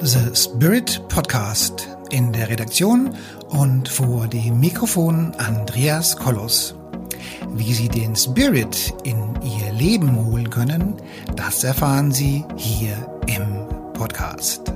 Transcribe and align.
The 0.00 0.32
Spirit 0.32 1.02
Podcast 1.08 1.88
in 2.10 2.32
der 2.32 2.48
Redaktion 2.48 3.16
und 3.48 3.88
vor 3.88 4.28
dem 4.28 4.60
Mikrofon 4.60 5.32
Andreas 5.38 6.16
Kollos. 6.16 6.76
Wie 7.54 7.72
Sie 7.74 7.88
den 7.88 8.14
Spirit 8.14 8.94
in 9.02 9.34
Ihr 9.42 9.72
Leben 9.72 10.14
holen 10.24 10.50
können, 10.50 10.94
das 11.34 11.64
erfahren 11.64 12.12
Sie 12.12 12.44
hier 12.56 12.94
im 13.26 13.66
Podcast. 13.92 14.72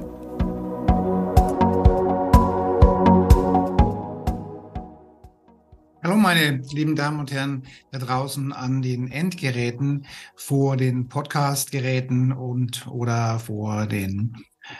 Hallo 6.02 6.16
meine 6.16 6.62
lieben 6.72 6.96
Damen 6.96 7.20
und 7.20 7.30
Herren 7.30 7.62
da 7.92 8.00
draußen 8.00 8.52
an 8.52 8.82
den 8.82 9.12
Endgeräten, 9.12 10.04
vor 10.34 10.76
den 10.76 11.06
Podcastgeräten 11.06 12.32
und 12.32 12.88
oder 12.88 13.38
vor 13.38 13.86
den 13.86 14.34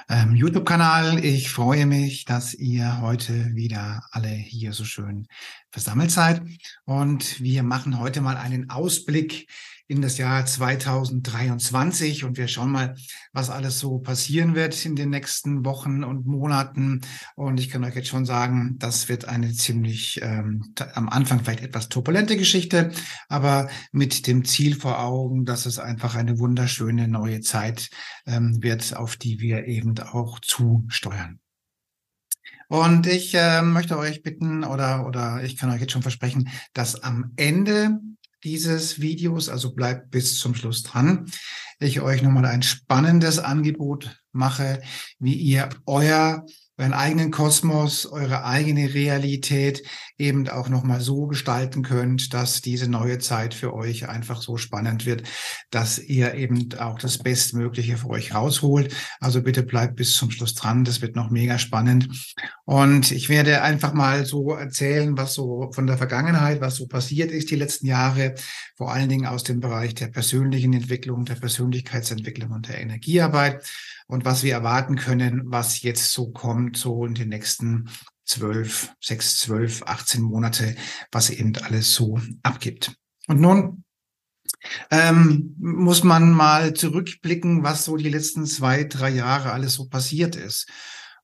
ähm, 0.09 0.35
YouTube-Kanal. 0.35 1.25
Ich 1.25 1.51
freue 1.51 1.87
mich, 1.87 2.25
dass 2.25 2.55
ihr 2.55 3.01
heute 3.01 3.55
wieder 3.55 4.05
alle 4.11 4.29
hier 4.29 4.73
so 4.73 4.85
schön 4.85 5.27
versammelt 5.71 6.11
seid. 6.11 6.43
Und 6.85 7.41
wir 7.41 7.63
machen 7.63 7.99
heute 7.99 8.21
mal 8.21 8.37
einen 8.37 8.71
Ausblick 8.71 9.49
in 9.89 10.03
das 10.03 10.19
Jahr 10.19 10.47
2023 10.47 12.25
und 12.25 12.37
wir 12.37 12.49
schauen 12.49 12.71
mal, 12.71 12.95
was 13.33 13.51
alles 13.51 13.79
so 13.79 13.99
passieren 13.99 14.55
wird 14.55 14.85
in 14.87 14.97
den 14.97 15.11
nächsten 15.11 15.65
Wochen 15.65 16.05
und 16.05 16.27
Monaten. 16.27 17.01
Und 17.35 17.61
ich 17.61 17.69
kann 17.69 17.85
euch 17.85 17.95
jetzt 17.95 18.09
schon 18.09 18.25
sagen, 18.25 18.77
das 18.79 19.09
wird 19.09 19.27
eine 19.27 19.53
ziemlich 19.53 20.21
ähm, 20.23 20.73
am 20.95 21.09
Anfang 21.09 21.41
vielleicht 21.41 21.63
etwas 21.63 21.89
turbulente 21.89 22.37
Geschichte, 22.37 22.93
aber 23.29 23.69
mit 23.93 24.27
dem 24.27 24.45
Ziel 24.45 24.77
vor 24.77 25.01
Augen, 25.01 25.45
dass 25.45 25.67
es 25.67 25.79
einfach 25.79 26.15
eine 26.15 26.39
wunderschöne 26.39 27.09
neue 27.09 27.41
Zeit 27.41 27.91
ähm, 28.27 28.63
wird, 28.63 28.97
auf 28.97 29.17
die 29.17 29.41
wir 29.41 29.67
eben 29.67 29.99
auch 29.99 30.41
zusteuern. 30.41 31.41
Und 32.69 33.07
ich 33.07 33.35
äh, 33.35 33.61
möchte 33.61 33.99
euch 33.99 34.23
bitten 34.23 34.65
oder, 34.65 35.07
oder 35.07 35.43
ich 35.45 35.59
kann 35.59 35.71
euch 35.71 35.83
jetzt 35.83 35.93
schon 35.93 36.01
versprechen, 36.01 36.49
dass 36.73 37.03
am 37.03 37.33
Ende 37.37 37.99
dieses 38.45 39.01
Videos, 39.01 39.49
also 39.49 39.75
bleibt 39.75 40.11
bis 40.11 40.39
zum 40.39 40.55
Schluss 40.55 40.83
dran. 40.83 41.27
Ich 41.79 42.01
euch 42.01 42.23
nochmal 42.23 42.47
ein 42.47 42.63
spannendes 42.63 43.39
Angebot 43.39 44.21
mache, 44.33 44.81
wie 45.19 45.35
ihr 45.35 45.69
euer 45.87 46.45
euren 46.79 46.95
eigenen 46.95 47.31
Kosmos, 47.31 48.07
eure 48.07 48.45
eigene 48.45 48.95
Realität 48.95 49.83
eben 50.19 50.49
auch 50.49 50.69
nochmal 50.69 51.01
so 51.01 51.27
gestalten 51.27 51.83
könnt, 51.83 52.33
dass 52.33 52.63
diese 52.63 52.91
neue 52.91 53.19
Zeit 53.19 53.53
für 53.53 53.75
euch 53.75 54.09
einfach 54.09 54.41
so 54.41 54.57
spannend 54.57 55.05
wird, 55.05 55.23
dass 55.71 55.99
ihr 55.99 56.35
eben 56.35 56.73
auch 56.79 56.99
das 56.99 57.19
Bestmögliche 57.19 57.99
für 57.99 58.09
euch 58.09 58.35
rausholt. 58.35 58.95
Also 59.21 59.43
bitte 59.43 59.63
bleibt 59.63 59.97
bis 59.97 60.15
zum 60.15 60.31
Schluss 60.31 60.55
dran. 60.55 60.85
Das 60.85 61.03
wird 61.03 61.15
noch 61.15 61.31
mega 61.31 61.59
spannend. 61.59 62.09
Und 62.65 63.11
ich 63.11 63.29
werde 63.29 63.63
einfach 63.63 63.93
mal 63.93 64.25
so 64.25 64.53
erzählen, 64.53 65.17
was 65.17 65.35
so 65.35 65.73
von 65.73 65.89
der 65.89 65.99
Vergangenheit, 65.99 66.61
was 66.61 66.77
so 66.77 66.87
passiert 66.87 67.33
ist 67.33 67.51
die 67.51 67.57
letzten 67.57 67.87
Jahre, 67.87 68.37
vor 68.77 68.93
allen 68.93 69.09
Dingen 69.09 69.27
aus 69.27 69.43
dem 69.43 69.59
Bereich 69.59 69.95
der 69.95 70.07
persönlichen 70.07 70.73
Entwicklung, 70.73 71.25
der 71.25 71.35
Persönlichkeitsentwicklung 71.35 72.53
und 72.53 72.69
der 72.69 72.81
Energiearbeit 72.81 73.69
und 74.07 74.25
was 74.25 74.45
wir 74.45 74.53
erwarten 74.53 74.95
können, 74.95 75.43
was 75.47 75.83
jetzt 75.83 76.13
so 76.13 76.31
kommt, 76.31 76.77
so 76.77 77.05
in 77.05 77.15
den 77.15 77.31
nächsten 77.31 77.89
zwölf, 78.25 78.95
sechs, 79.01 79.39
zwölf, 79.39 79.83
18 79.83 80.23
Monate, 80.23 80.77
was 81.11 81.31
eben 81.31 81.57
alles 81.57 81.95
so 81.95 82.21
abgibt. 82.45 82.95
Und 83.27 83.41
nun 83.41 83.85
ähm, 84.91 85.57
muss 85.59 86.05
man 86.05 86.31
mal 86.31 86.75
zurückblicken, 86.75 87.65
was 87.65 87.85
so 87.85 87.97
die 87.97 88.09
letzten 88.09 88.47
zwei, 88.47 88.85
drei 88.85 89.11
Jahre 89.11 89.53
alles 89.53 89.75
so 89.75 89.89
passiert 89.89 90.37
ist. 90.37 90.69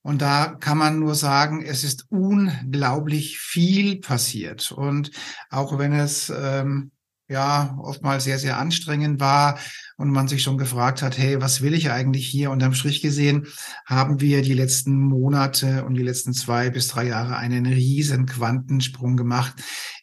Und 0.01 0.21
da 0.21 0.55
kann 0.59 0.77
man 0.77 0.99
nur 0.99 1.15
sagen, 1.15 1.61
es 1.61 1.83
ist 1.83 2.05
unglaublich 2.09 3.39
viel 3.39 3.99
passiert. 3.99 4.71
Und 4.71 5.11
auch 5.49 5.77
wenn 5.77 5.93
es 5.93 6.29
ähm, 6.35 6.91
ja 7.29 7.77
oftmals 7.81 8.23
sehr, 8.23 8.39
sehr 8.39 8.57
anstrengend 8.57 9.19
war 9.19 9.59
und 9.97 10.09
man 10.09 10.27
sich 10.27 10.41
schon 10.41 10.57
gefragt 10.57 11.01
hat, 11.01 11.17
hey, 11.17 11.39
was 11.41 11.61
will 11.61 11.73
ich 11.73 11.91
eigentlich 11.91 12.27
hier? 12.27 12.51
Unterm 12.51 12.73
Strich 12.73 13.01
gesehen 13.01 13.47
haben 13.85 14.19
wir 14.19 14.41
die 14.41 14.53
letzten 14.53 14.99
Monate 14.99 15.85
und 15.85 15.93
die 15.93 16.03
letzten 16.03 16.33
zwei 16.33 16.69
bis 16.69 16.87
drei 16.87 17.07
Jahre 17.07 17.37
einen 17.37 17.65
riesen 17.65 18.25
Quantensprung 18.25 19.15
gemacht 19.15 19.53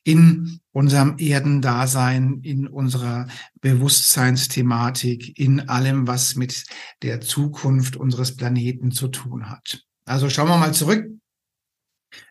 in 0.04 0.60
unserem 0.70 1.16
Erdendasein, 1.18 2.40
in 2.42 2.68
unserer 2.68 3.26
Bewusstseinsthematik, 3.60 5.36
in 5.38 5.68
allem, 5.68 6.06
was 6.06 6.36
mit 6.36 6.64
der 7.02 7.20
Zukunft 7.20 7.96
unseres 7.96 8.36
Planeten 8.36 8.92
zu 8.92 9.08
tun 9.08 9.50
hat. 9.50 9.82
Also 10.04 10.30
schauen 10.30 10.48
wir 10.48 10.58
mal 10.58 10.74
zurück 10.74 11.06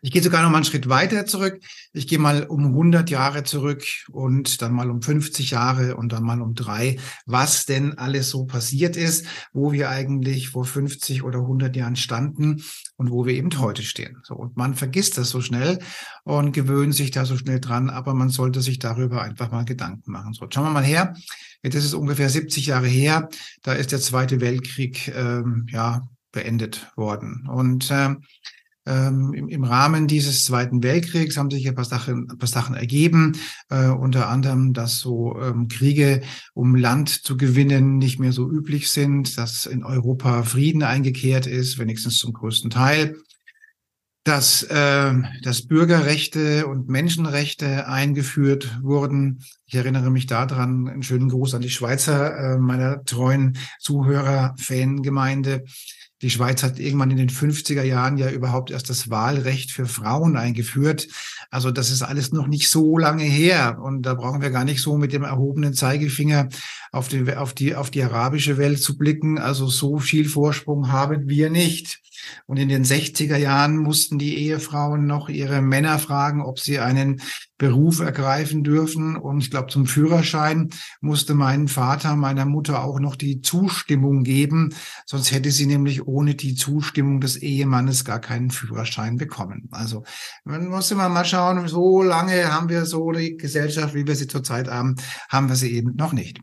ich 0.01 0.11
gehe 0.11 0.21
sogar 0.21 0.43
noch 0.43 0.49
mal 0.49 0.57
einen 0.57 0.65
Schritt 0.65 0.89
weiter 0.89 1.25
zurück. 1.25 1.59
Ich 1.93 2.07
gehe 2.07 2.19
mal 2.19 2.43
um 2.43 2.65
100 2.65 3.09
Jahre 3.09 3.43
zurück 3.43 3.83
und 4.11 4.61
dann 4.61 4.73
mal 4.73 4.89
um 4.89 5.01
50 5.01 5.51
Jahre 5.51 5.95
und 5.95 6.11
dann 6.11 6.23
mal 6.23 6.41
um 6.41 6.53
drei, 6.53 6.97
was 7.25 7.65
denn 7.65 7.97
alles 7.97 8.29
so 8.29 8.45
passiert 8.45 8.97
ist, 8.97 9.25
wo 9.53 9.71
wir 9.71 9.89
eigentlich 9.89 10.49
vor 10.49 10.65
50 10.65 11.23
oder 11.23 11.39
100 11.39 11.75
Jahren 11.75 11.95
standen 11.95 12.63
und 12.97 13.11
wo 13.11 13.25
wir 13.25 13.33
eben 13.33 13.57
heute 13.59 13.83
stehen. 13.83 14.21
So, 14.23 14.35
und 14.35 14.57
man 14.57 14.75
vergisst 14.75 15.17
das 15.17 15.29
so 15.29 15.41
schnell 15.41 15.79
und 16.23 16.51
gewöhnt 16.51 16.95
sich 16.95 17.11
da 17.11 17.25
so 17.25 17.37
schnell 17.37 17.59
dran, 17.59 17.89
aber 17.89 18.13
man 18.13 18.29
sollte 18.29 18.61
sich 18.61 18.79
darüber 18.79 19.21
einfach 19.21 19.51
mal 19.51 19.65
Gedanken 19.65 20.11
machen. 20.11 20.33
So, 20.33 20.47
schauen 20.49 20.65
wir 20.65 20.71
mal 20.71 20.83
her. 20.83 21.15
Jetzt 21.63 21.75
ist 21.75 21.85
es 21.85 21.93
ungefähr 21.93 22.29
70 22.29 22.67
Jahre 22.67 22.87
her. 22.87 23.27
Da 23.63 23.73
ist 23.73 23.91
der 23.91 23.99
Zweite 23.99 24.39
Weltkrieg 24.39 25.07
ähm, 25.15 25.65
ja 25.69 26.03
beendet 26.31 26.91
worden. 26.95 27.47
Und 27.49 27.89
äh, 27.89 28.15
ähm, 28.85 29.33
im, 29.33 29.49
im, 29.49 29.63
Rahmen 29.63 30.07
dieses 30.07 30.45
Zweiten 30.45 30.83
Weltkriegs 30.83 31.37
haben 31.37 31.49
sich 31.49 31.67
ein 31.67 31.75
paar 31.75 31.85
Sachen, 31.85 32.29
ein 32.29 32.37
paar 32.37 32.47
Sachen 32.47 32.75
ergeben, 32.75 33.33
äh, 33.69 33.87
unter 33.87 34.29
anderem, 34.29 34.73
dass 34.73 34.99
so 34.99 35.39
ähm, 35.41 35.67
Kriege, 35.67 36.21
um 36.53 36.75
Land 36.75 37.09
zu 37.09 37.37
gewinnen, 37.37 37.97
nicht 37.97 38.19
mehr 38.19 38.31
so 38.31 38.49
üblich 38.49 38.91
sind, 38.91 39.37
dass 39.37 39.65
in 39.65 39.83
Europa 39.83 40.43
Frieden 40.43 40.83
eingekehrt 40.83 41.47
ist, 41.47 41.79
wenigstens 41.79 42.17
zum 42.17 42.33
größten 42.33 42.69
Teil 42.69 43.15
dass, 44.25 44.63
äh, 44.63 45.13
dass 45.43 45.67
Bürgerrechte 45.67 46.65
und 46.65 46.89
Menschenrechte 46.89 47.87
eingeführt 47.87 48.79
wurden. 48.81 49.43
Ich 49.67 49.75
erinnere 49.75 50.09
mich 50.09 50.25
daran, 50.25 50.87
einen 50.87 51.03
schönen 51.03 51.29
Gruß 51.29 51.53
an 51.53 51.61
die 51.61 51.69
Schweizer, 51.69 52.35
äh, 52.35 52.57
meiner 52.57 53.03
treuen 53.05 53.55
Zuhörer, 53.79 54.55
Fangemeinde. 54.57 55.63
Die 56.21 56.29
Schweiz 56.29 56.63
hat 56.63 56.79
irgendwann 56.79 57.11
in 57.11 57.17
den 57.17 57.29
50er 57.29 57.83
Jahren 57.83 58.17
ja 58.17 58.29
überhaupt 58.29 58.71
erst 58.71 58.89
das 58.89 59.09
Wahlrecht 59.09 59.71
für 59.71 59.85
Frauen 59.85 60.37
eingeführt. 60.37 61.07
Also 61.51 61.71
das 61.71 61.91
ist 61.91 62.03
alles 62.03 62.31
noch 62.31 62.47
nicht 62.47 62.69
so 62.69 62.97
lange 62.97 63.23
her. 63.23 63.79
Und 63.81 64.03
da 64.03 64.13
brauchen 64.13 64.41
wir 64.41 64.49
gar 64.49 64.63
nicht 64.63 64.81
so 64.81 64.97
mit 64.97 65.11
dem 65.11 65.23
erhobenen 65.23 65.73
Zeigefinger 65.73 66.47
auf 66.91 67.09
die, 67.09 67.35
auf 67.35 67.53
die, 67.53 67.75
auf 67.75 67.91
die 67.91 68.03
arabische 68.03 68.57
Welt 68.57 68.81
zu 68.81 68.97
blicken. 68.97 69.37
Also 69.37 69.67
so 69.67 69.99
viel 69.99 70.29
Vorsprung 70.29 70.89
haben 70.91 71.27
wir 71.27 71.49
nicht. 71.49 71.99
Und 72.47 72.57
in 72.57 72.69
den 72.69 72.83
60er 72.83 73.37
Jahren 73.37 73.77
mussten 73.77 74.19
die 74.19 74.37
Ehefrauen 74.37 75.05
noch 75.05 75.29
ihre 75.29 75.61
Männer 75.61 75.99
fragen, 75.99 76.41
ob 76.41 76.59
sie 76.59 76.79
einen 76.79 77.21
Beruf 77.57 77.99
ergreifen 77.99 78.63
dürfen. 78.63 79.15
Und 79.15 79.39
ich 79.39 79.49
glaube, 79.49 79.71
zum 79.71 79.85
Führerschein 79.85 80.69
musste 81.01 81.33
mein 81.33 81.67
Vater 81.67 82.15
meiner 82.15 82.45
Mutter 82.45 82.83
auch 82.83 82.99
noch 82.99 83.15
die 83.15 83.41
Zustimmung 83.41 84.23
geben. 84.23 84.73
Sonst 85.05 85.31
hätte 85.31 85.51
sie 85.51 85.65
nämlich 85.65 86.05
ohne 86.05 86.35
die 86.35 86.55
Zustimmung 86.55 87.21
des 87.21 87.37
Ehemannes 87.37 88.03
gar 88.03 88.19
keinen 88.19 88.51
Führerschein 88.51 89.17
bekommen. 89.17 89.69
Also 89.71 90.03
man 90.43 90.67
muss 90.67 90.91
immer 90.91 91.09
mal 91.09 91.25
schauen, 91.25 91.67
so 91.67 92.01
lange 92.01 92.51
haben 92.51 92.69
wir 92.69 92.85
so 92.85 93.11
die 93.11 93.37
Gesellschaft, 93.37 93.93
wie 93.93 94.07
wir 94.07 94.15
sie 94.15 94.27
zurzeit 94.27 94.67
haben, 94.67 94.95
haben 95.29 95.47
wir 95.47 95.55
sie 95.55 95.71
eben 95.71 95.95
noch 95.95 96.13
nicht. 96.13 96.39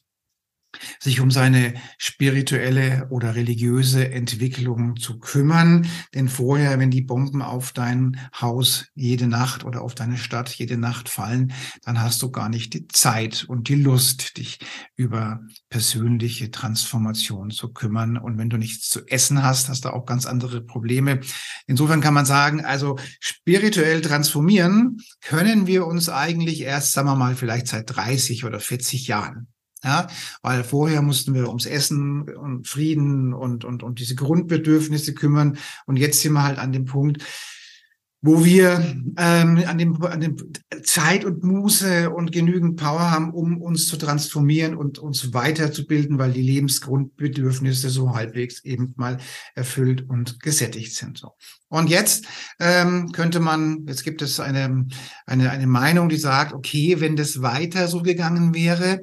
sich 1.01 1.21
um 1.21 1.31
seine 1.31 1.75
spirituelle 1.99 3.09
oder 3.11 3.35
religiöse 3.35 4.11
Entwicklung 4.11 4.97
zu 4.97 5.19
kümmern. 5.19 5.87
Denn 6.15 6.29
vorher, 6.29 6.79
wenn 6.79 6.91
die 6.91 7.03
Bomben 7.03 7.43
auf 7.43 7.73
dein 7.73 8.21
Haus 8.41 8.87
jede 8.95 9.27
Nacht 9.27 9.65
oder 9.65 9.83
auf 9.83 9.95
deine 9.95 10.17
Stadt 10.17 10.51
jede 10.55 10.77
Nacht 10.77 11.09
fallen, 11.09 11.53
dann 11.83 12.01
hast 12.01 12.23
du 12.23 12.31
gar 12.31 12.49
nicht 12.49 12.75
die 12.75 12.89
Zeit 12.89 13.45
und 13.49 13.69
die 13.69 13.75
Lust, 13.75 14.37
dich 14.37 14.59
über 14.97 15.41
persönliche 15.69 16.51
Transformation 16.51 17.51
zu 17.51 17.73
kümmern. 17.73 18.17
Und 18.17 18.39
wenn 18.39 18.51
du 18.51 18.57
nichts 18.57 18.89
zu 18.89 19.07
essen 19.07 19.43
hast, 19.43 19.69
hast 19.69 19.85
du 19.85 19.93
auch 19.93 20.07
ganz 20.07 20.27
andere 20.27 20.61
Probleme. 20.61 21.21
Insofern 21.67 22.01
kann 22.01 22.15
man 22.15 22.27
sagen, 22.27 22.65
also 22.65 22.99
spirituell 23.21 24.01
transformieren 24.01 24.99
können 25.21 25.67
wir 25.67 25.87
uns 25.87 26.09
eigentlich 26.09 26.63
erst, 26.63 26.93
sagen 26.93 27.09
wir 27.09 27.17
mal, 27.17 27.35
vielleicht 27.35 27.69
seit 27.69 27.95
30 27.95 28.45
oder 28.45 28.61
40 28.61 29.07
Jahren. 29.07 29.49
Ja, 29.85 30.09
weil 30.43 30.65
vorher 30.65 31.03
mussten 31.03 31.35
wir 31.35 31.49
ums 31.49 31.67
Essen 31.67 32.23
und 32.23 32.67
Frieden 32.67 33.35
und, 33.35 33.65
und, 33.65 33.83
und 33.83 34.01
diese 34.01 34.15
Grundbedürfnisse 34.15 35.15
kümmern. 35.15 35.59
Und 35.87 35.97
jetzt 35.97 36.21
sind 36.21 36.33
wir 36.33 36.43
halt 36.43 36.59
an 36.59 36.73
dem 36.73 36.87
Punkt, 36.87 37.23
wo 38.27 38.43
wir 38.43 38.79
ähm, 39.19 39.63
an, 39.67 39.77
dem, 39.77 40.03
an 40.03 40.21
dem 40.21 40.37
Zeit 40.83 41.27
und 41.27 41.45
Muße 41.45 42.09
und 42.09 42.33
genügend 42.33 42.81
Power 42.81 43.11
haben, 43.11 43.35
um 43.35 43.61
uns 43.61 43.87
zu 43.87 43.99
transformieren 43.99 44.77
und 44.77 44.99
uns 44.99 45.35
weiterzubilden, 45.35 46.19
weil 46.19 46.33
die 46.33 46.41
Lebensgrundbedürfnisse 46.41 47.91
so 47.91 48.15
halbwegs 48.15 48.65
eben 48.65 48.95
mal 48.97 49.19
erfüllt 49.55 50.09
und 50.09 50.41
gesättigt 50.41 50.95
sind. 50.95 51.19
So. 51.19 51.33
Und 51.69 51.91
jetzt 51.91 52.25
ähm, 52.61 53.13
könnte 53.13 53.41
man, 53.41 53.85
jetzt 53.87 54.05
gibt 54.05 54.23
es 54.23 54.41
eine, 54.41 54.87
eine, 55.27 55.51
eine 55.51 55.67
Meinung, 55.67 56.09
die 56.09 56.17
sagt, 56.17 56.55
okay, 56.55 57.01
wenn 57.01 57.17
das 57.17 57.43
weiter 57.43 57.89
so 57.89 58.01
gegangen 58.01 58.55
wäre, 58.55 59.01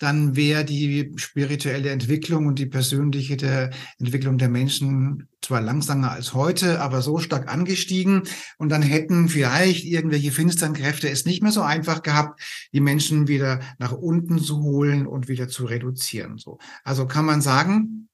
dann 0.00 0.34
wäre 0.34 0.64
die 0.64 1.12
spirituelle 1.16 1.90
Entwicklung 1.90 2.46
und 2.46 2.58
die 2.58 2.66
persönliche 2.66 3.36
der 3.36 3.70
Entwicklung 3.98 4.38
der 4.38 4.48
Menschen 4.48 5.28
zwar 5.42 5.60
langsamer 5.60 6.10
als 6.10 6.32
heute, 6.32 6.80
aber 6.80 7.02
so 7.02 7.18
stark 7.18 7.52
angestiegen. 7.52 8.22
Und 8.56 8.70
dann 8.70 8.80
hätten 8.80 9.28
vielleicht 9.28 9.84
irgendwelche 9.84 10.32
finsteren 10.32 10.72
Kräfte 10.72 11.10
es 11.10 11.26
nicht 11.26 11.42
mehr 11.42 11.52
so 11.52 11.60
einfach 11.60 12.02
gehabt, 12.02 12.40
die 12.72 12.80
Menschen 12.80 13.28
wieder 13.28 13.60
nach 13.78 13.92
unten 13.92 14.38
zu 14.38 14.62
holen 14.62 15.06
und 15.06 15.28
wieder 15.28 15.48
zu 15.48 15.66
reduzieren. 15.66 16.38
So. 16.38 16.58
Also 16.82 17.06
kann 17.06 17.26
man 17.26 17.42
sagen, 17.42 18.08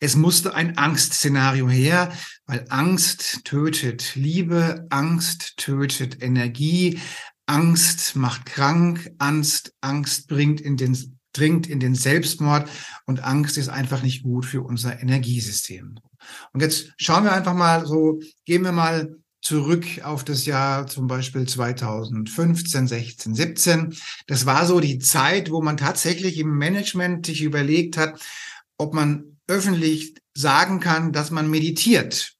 es 0.00 0.16
musste 0.16 0.54
ein 0.54 0.76
Angstszenario 0.76 1.68
her, 1.68 2.12
weil 2.46 2.66
Angst 2.68 3.44
tötet 3.44 4.14
Liebe, 4.14 4.86
Angst 4.90 5.56
tötet 5.56 6.22
Energie, 6.22 6.98
Angst 7.48 8.14
macht 8.14 8.44
krank, 8.46 9.10
Angst, 9.18 9.72
Angst 9.80 10.28
bringt 10.28 10.60
in 10.60 10.76
den, 10.76 11.18
dringt 11.32 11.66
in 11.66 11.80
den 11.80 11.94
Selbstmord 11.94 12.68
und 13.06 13.24
Angst 13.24 13.56
ist 13.56 13.70
einfach 13.70 14.02
nicht 14.02 14.22
gut 14.22 14.44
für 14.44 14.62
unser 14.62 15.00
Energiesystem. 15.00 15.98
Und 16.52 16.60
jetzt 16.60 16.92
schauen 16.98 17.24
wir 17.24 17.32
einfach 17.32 17.54
mal 17.54 17.86
so, 17.86 18.20
gehen 18.44 18.64
wir 18.64 18.72
mal 18.72 19.16
zurück 19.40 19.86
auf 20.02 20.24
das 20.24 20.44
Jahr 20.44 20.86
zum 20.88 21.06
Beispiel 21.06 21.48
2015, 21.48 22.86
16, 22.86 23.34
17. 23.34 23.96
Das 24.26 24.44
war 24.44 24.66
so 24.66 24.78
die 24.78 24.98
Zeit, 24.98 25.50
wo 25.50 25.62
man 25.62 25.78
tatsächlich 25.78 26.38
im 26.38 26.58
Management 26.58 27.24
sich 27.24 27.42
überlegt 27.42 27.96
hat, 27.96 28.20
ob 28.76 28.92
man 28.92 29.38
öffentlich 29.46 30.14
sagen 30.34 30.80
kann, 30.80 31.12
dass 31.12 31.30
man 31.30 31.48
meditiert. 31.48 32.37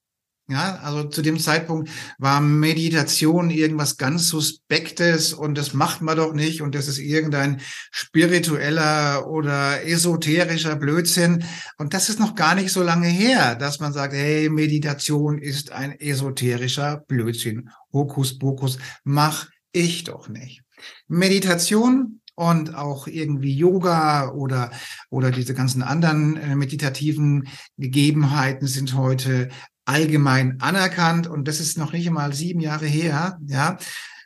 Ja, 0.50 0.76
also 0.82 1.04
zu 1.04 1.20
dem 1.20 1.38
Zeitpunkt 1.38 1.90
war 2.16 2.40
Meditation 2.40 3.50
irgendwas 3.50 3.98
ganz 3.98 4.28
Suspektes 4.28 5.34
und 5.34 5.58
das 5.58 5.74
macht 5.74 6.00
man 6.00 6.16
doch 6.16 6.32
nicht 6.32 6.62
und 6.62 6.74
das 6.74 6.88
ist 6.88 6.96
irgendein 6.96 7.60
spiritueller 7.90 9.28
oder 9.28 9.84
esoterischer 9.84 10.76
Blödsinn. 10.76 11.44
Und 11.76 11.92
das 11.92 12.08
ist 12.08 12.18
noch 12.18 12.34
gar 12.34 12.54
nicht 12.54 12.72
so 12.72 12.82
lange 12.82 13.08
her, 13.08 13.56
dass 13.56 13.78
man 13.78 13.92
sagt, 13.92 14.14
hey, 14.14 14.48
Meditation 14.48 15.36
ist 15.36 15.70
ein 15.72 15.92
esoterischer 16.00 17.04
Blödsinn. 17.06 17.68
Hokus 17.92 18.38
pokus, 18.38 18.78
mach 19.04 19.50
ich 19.72 20.04
doch 20.04 20.30
nicht. 20.30 20.62
Meditation 21.08 22.22
und 22.34 22.74
auch 22.74 23.06
irgendwie 23.06 23.52
Yoga 23.52 24.30
oder, 24.30 24.70
oder 25.10 25.30
diese 25.30 25.52
ganzen 25.52 25.82
anderen 25.82 26.36
äh, 26.36 26.54
meditativen 26.54 27.48
Gegebenheiten 27.76 28.66
sind 28.66 28.94
heute 28.94 29.50
allgemein 29.88 30.61
anerkannt 30.61 31.26
und 31.26 31.49
das 31.49 31.61
ist 31.61 31.79
noch 31.79 31.93
nicht 31.93 32.06
einmal 32.06 32.35
sieben 32.35 32.61
Jahre 32.61 32.87
her, 32.87 33.40
ja, 33.46 33.79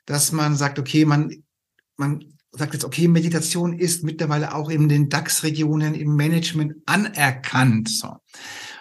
dass 0.06 0.32
man 0.32 0.56
sagt, 0.56 0.78
okay, 0.78 1.04
man, 1.04 1.44
man 1.96 2.24
sagt 2.50 2.74
jetzt, 2.74 2.84
okay, 2.84 3.06
Meditation 3.06 3.78
ist 3.78 4.02
mittlerweile 4.02 4.54
auch 4.54 4.70
in 4.70 4.88
den 4.88 5.08
DAX-Regionen 5.08 5.94
im 5.94 6.16
Management 6.16 6.74
anerkannt. 6.86 7.88
So. 7.88 8.16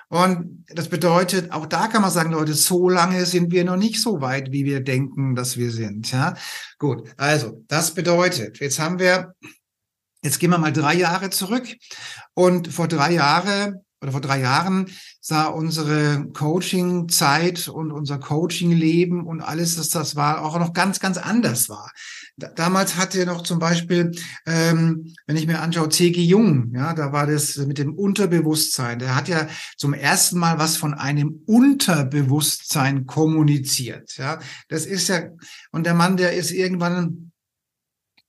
Und 0.10 0.66
das 0.68 0.89
bedeutet, 0.89 1.51
auch 1.51 1.68
da 1.68 1.88
kann 1.88 2.01
man 2.01 2.12
sagen, 2.12 2.31
Leute, 2.31 2.56
so 2.56 2.89
lange 2.89 3.25
sind 3.25 3.51
wir 3.51 3.63
noch 3.63 3.77
nicht 3.77 4.01
so 4.01 4.19
weit, 4.19 4.51
wie 4.51 4.66
wir 4.66 4.81
denken, 4.81 5.36
dass 5.36 5.57
wir 5.57 5.72
sind. 5.72 6.12
Ja, 6.12 6.34
gut. 6.80 7.07
Also, 7.16 7.63
das 7.68 7.94
bedeutet, 7.94 8.60
jetzt 8.60 8.80
haben 8.80 9.00
wir, 9.00 9.36
jetzt 10.24 10.39
gehen 10.39 10.50
wir 10.50 10.57
mal 10.57 10.74
drei 10.74 10.95
Jahre 10.95 11.30
zurück. 11.30 11.68
Und 12.34 12.68
vor 12.68 12.88
drei 12.88 13.13
Jahre 13.13 13.84
oder 14.01 14.12
vor 14.12 14.21
drei 14.21 14.42
Jahren 14.42 14.88
sah 15.20 15.46
unsere 15.46 16.27
Coaching-Zeit 16.34 17.67
und 17.67 17.91
unser 17.91 18.17
Coaching-Leben 18.17 19.25
und 19.25 19.41
alles, 19.41 19.75
dass 19.75 19.89
das 19.89 20.15
war, 20.15 20.43
auch 20.43 20.58
noch 20.58 20.74
ganz, 20.74 21.00
ganz 21.00 21.17
anders 21.17 21.70
war. 21.70 21.91
damals 22.55 22.96
hatte 22.96 23.24
noch 23.27 23.43
zum 23.43 23.60
Beispiel, 23.60 24.12
ähm, 24.48 25.13
wenn 25.27 25.38
ich 25.38 25.46
mir 25.46 25.60
anschaue, 25.60 25.89
C.G. 25.89 26.20
Jung, 26.24 26.74
ja, 26.74 26.96
da 26.96 27.12
war 27.12 27.27
das 27.27 27.58
mit 27.58 27.77
dem 27.77 27.93
Unterbewusstsein. 27.93 28.98
Der 28.98 29.15
hat 29.15 29.27
ja 29.27 29.48
zum 29.77 29.93
ersten 29.93 30.39
Mal 30.39 30.58
was 30.58 30.77
von 30.77 30.96
einem 30.96 31.43
Unterbewusstsein 31.46 33.05
kommuniziert. 33.05 34.17
Ja, 34.17 34.39
das 34.70 34.88
ist 34.88 35.08
ja, 35.10 35.22
und 35.72 35.86
der 35.86 35.93
Mann, 35.93 36.17
der 36.17 36.34
ist 36.34 36.50
irgendwann 36.50 37.31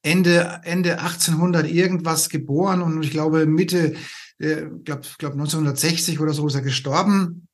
Ende, 0.03 0.61
Ende 0.65 0.99
1800 0.99 1.71
irgendwas 1.71 2.29
geboren 2.29 2.83
und 2.83 3.03
ich 3.03 3.13
glaube 3.13 3.47
Mitte 3.47 3.95
äh, 4.43 4.69
glaube 4.85 5.07
glaub 5.19 5.33
1960 5.33 6.21
oder 6.21 6.33
so 6.33 6.47
ist 6.47 6.55
er 6.55 6.63
gestorben. 6.63 7.49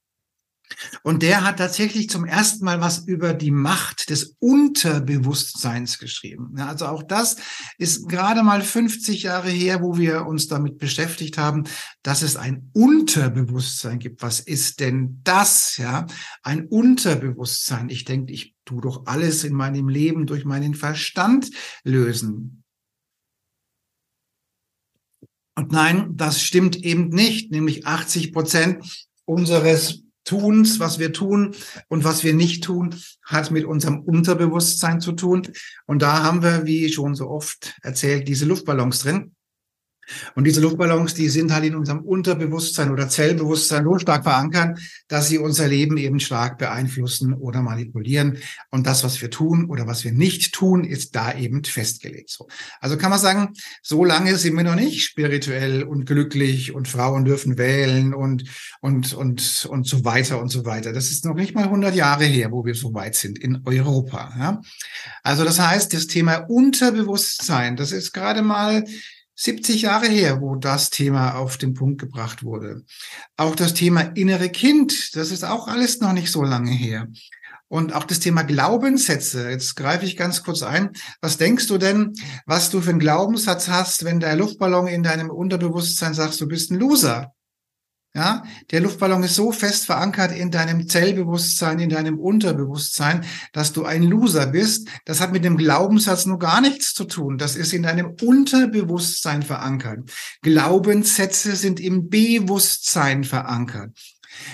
Und 1.02 1.22
der 1.22 1.44
hat 1.44 1.58
tatsächlich 1.58 2.10
zum 2.10 2.24
ersten 2.24 2.64
Mal 2.64 2.80
was 2.80 2.98
über 2.98 3.32
die 3.32 3.50
Macht 3.50 4.10
des 4.10 4.36
Unterbewusstseins 4.38 5.98
geschrieben. 5.98 6.54
Ja, 6.58 6.68
also 6.68 6.86
auch 6.86 7.02
das 7.02 7.36
ist 7.78 8.08
gerade 8.08 8.42
mal 8.42 8.62
50 8.62 9.22
Jahre 9.22 9.50
her, 9.50 9.82
wo 9.82 9.96
wir 9.96 10.26
uns 10.26 10.46
damit 10.46 10.78
beschäftigt 10.78 11.38
haben, 11.38 11.64
dass 12.02 12.22
es 12.22 12.36
ein 12.36 12.70
Unterbewusstsein 12.74 13.98
gibt. 13.98 14.22
Was 14.22 14.40
ist 14.40 14.80
denn 14.80 15.20
das? 15.24 15.78
Ja, 15.78 16.06
ein 16.42 16.66
Unterbewusstsein. 16.66 17.88
Ich 17.88 18.04
denke, 18.04 18.32
ich 18.32 18.54
tu 18.64 18.80
doch 18.80 19.06
alles 19.06 19.44
in 19.44 19.54
meinem 19.54 19.88
Leben 19.88 20.26
durch 20.26 20.44
meinen 20.44 20.74
Verstand 20.74 21.50
lösen. 21.82 22.62
Und 25.58 25.72
nein, 25.72 26.12
das 26.14 26.40
stimmt 26.40 26.76
eben 26.84 27.08
nicht. 27.08 27.50
Nämlich 27.50 27.84
80 27.84 28.32
Prozent 28.32 29.08
unseres 29.24 30.04
Tuns, 30.22 30.78
was 30.78 31.00
wir 31.00 31.12
tun 31.12 31.52
und 31.88 32.04
was 32.04 32.22
wir 32.22 32.32
nicht 32.32 32.62
tun, 32.62 32.94
hat 33.24 33.50
mit 33.50 33.64
unserem 33.64 33.98
Unterbewusstsein 33.98 35.00
zu 35.00 35.10
tun. 35.10 35.48
Und 35.84 36.00
da 36.00 36.22
haben 36.22 36.44
wir, 36.44 36.64
wie 36.64 36.88
schon 36.92 37.16
so 37.16 37.28
oft 37.28 37.74
erzählt, 37.82 38.28
diese 38.28 38.44
Luftballons 38.44 39.00
drin. 39.00 39.34
Und 40.34 40.44
diese 40.44 40.60
Luftballons, 40.60 41.14
die 41.14 41.28
sind 41.28 41.52
halt 41.52 41.64
in 41.64 41.74
unserem 41.74 42.00
Unterbewusstsein 42.00 42.90
oder 42.90 43.08
Zellbewusstsein 43.08 43.84
so 43.84 43.98
stark 43.98 44.24
verankert, 44.24 44.78
dass 45.08 45.28
sie 45.28 45.38
unser 45.38 45.68
Leben 45.68 45.96
eben 45.96 46.20
stark 46.20 46.58
beeinflussen 46.58 47.34
oder 47.34 47.62
manipulieren. 47.62 48.38
Und 48.70 48.86
das, 48.86 49.04
was 49.04 49.20
wir 49.20 49.30
tun 49.30 49.66
oder 49.68 49.86
was 49.86 50.04
wir 50.04 50.12
nicht 50.12 50.52
tun, 50.52 50.84
ist 50.84 51.14
da 51.14 51.34
eben 51.34 51.64
festgelegt. 51.64 52.30
So. 52.30 52.48
Also 52.80 52.96
kann 52.96 53.10
man 53.10 53.18
sagen, 53.18 53.52
so 53.82 54.04
lange 54.04 54.36
sind 54.36 54.54
wir 54.56 54.64
noch 54.64 54.74
nicht 54.74 55.02
spirituell 55.02 55.82
und 55.82 56.06
glücklich 56.06 56.74
und 56.74 56.88
Frauen 56.88 57.24
dürfen 57.24 57.58
wählen 57.58 58.14
und, 58.14 58.44
und, 58.80 59.12
und, 59.14 59.66
und 59.70 59.86
so 59.86 60.04
weiter 60.04 60.40
und 60.40 60.48
so 60.48 60.64
weiter. 60.64 60.92
Das 60.92 61.10
ist 61.10 61.24
noch 61.24 61.34
nicht 61.34 61.54
mal 61.54 61.64
100 61.64 61.94
Jahre 61.94 62.24
her, 62.24 62.50
wo 62.52 62.64
wir 62.64 62.74
so 62.74 62.94
weit 62.94 63.14
sind 63.14 63.38
in 63.38 63.62
Europa. 63.64 64.32
Ja? 64.38 64.60
Also 65.22 65.44
das 65.44 65.58
heißt, 65.58 65.92
das 65.92 66.06
Thema 66.06 66.36
Unterbewusstsein, 66.48 67.76
das 67.76 67.92
ist 67.92 68.12
gerade 68.12 68.42
mal 68.42 68.84
70 69.40 69.82
Jahre 69.82 70.08
her, 70.08 70.40
wo 70.40 70.56
das 70.56 70.90
Thema 70.90 71.36
auf 71.36 71.58
den 71.58 71.72
Punkt 71.72 72.00
gebracht 72.00 72.42
wurde. 72.42 72.82
Auch 73.36 73.54
das 73.54 73.72
Thema 73.72 74.00
innere 74.00 74.48
Kind, 74.48 75.14
das 75.14 75.30
ist 75.30 75.44
auch 75.44 75.68
alles 75.68 76.00
noch 76.00 76.12
nicht 76.12 76.32
so 76.32 76.42
lange 76.42 76.72
her. 76.72 77.06
Und 77.68 77.92
auch 77.92 78.02
das 78.02 78.18
Thema 78.18 78.42
Glaubenssätze. 78.42 79.48
Jetzt 79.48 79.76
greife 79.76 80.04
ich 80.04 80.16
ganz 80.16 80.42
kurz 80.42 80.62
ein. 80.62 80.90
Was 81.20 81.36
denkst 81.36 81.68
du 81.68 81.78
denn, 81.78 82.14
was 82.46 82.70
du 82.70 82.80
für 82.80 82.90
einen 82.90 82.98
Glaubenssatz 82.98 83.68
hast, 83.68 84.04
wenn 84.04 84.18
der 84.18 84.34
Luftballon 84.34 84.88
in 84.88 85.04
deinem 85.04 85.30
Unterbewusstsein 85.30 86.14
sagt, 86.14 86.40
du 86.40 86.48
bist 86.48 86.72
ein 86.72 86.80
Loser? 86.80 87.32
Ja, 88.18 88.42
der 88.72 88.80
Luftballon 88.80 89.22
ist 89.22 89.36
so 89.36 89.52
fest 89.52 89.86
verankert 89.86 90.32
in 90.32 90.50
deinem 90.50 90.88
Zellbewusstsein, 90.88 91.78
in 91.78 91.88
deinem 91.88 92.18
Unterbewusstsein, 92.18 93.24
dass 93.52 93.72
du 93.72 93.84
ein 93.84 94.02
Loser 94.02 94.48
bist. 94.48 94.88
Das 95.04 95.20
hat 95.20 95.30
mit 95.30 95.44
dem 95.44 95.56
Glaubenssatz 95.56 96.26
nur 96.26 96.40
gar 96.40 96.60
nichts 96.60 96.94
zu 96.94 97.04
tun. 97.04 97.38
Das 97.38 97.54
ist 97.54 97.72
in 97.72 97.84
deinem 97.84 98.16
Unterbewusstsein 98.20 99.44
verankert. 99.44 100.10
Glaubenssätze 100.42 101.54
sind 101.54 101.78
im 101.78 102.08
Bewusstsein 102.08 103.22
verankert. 103.22 103.96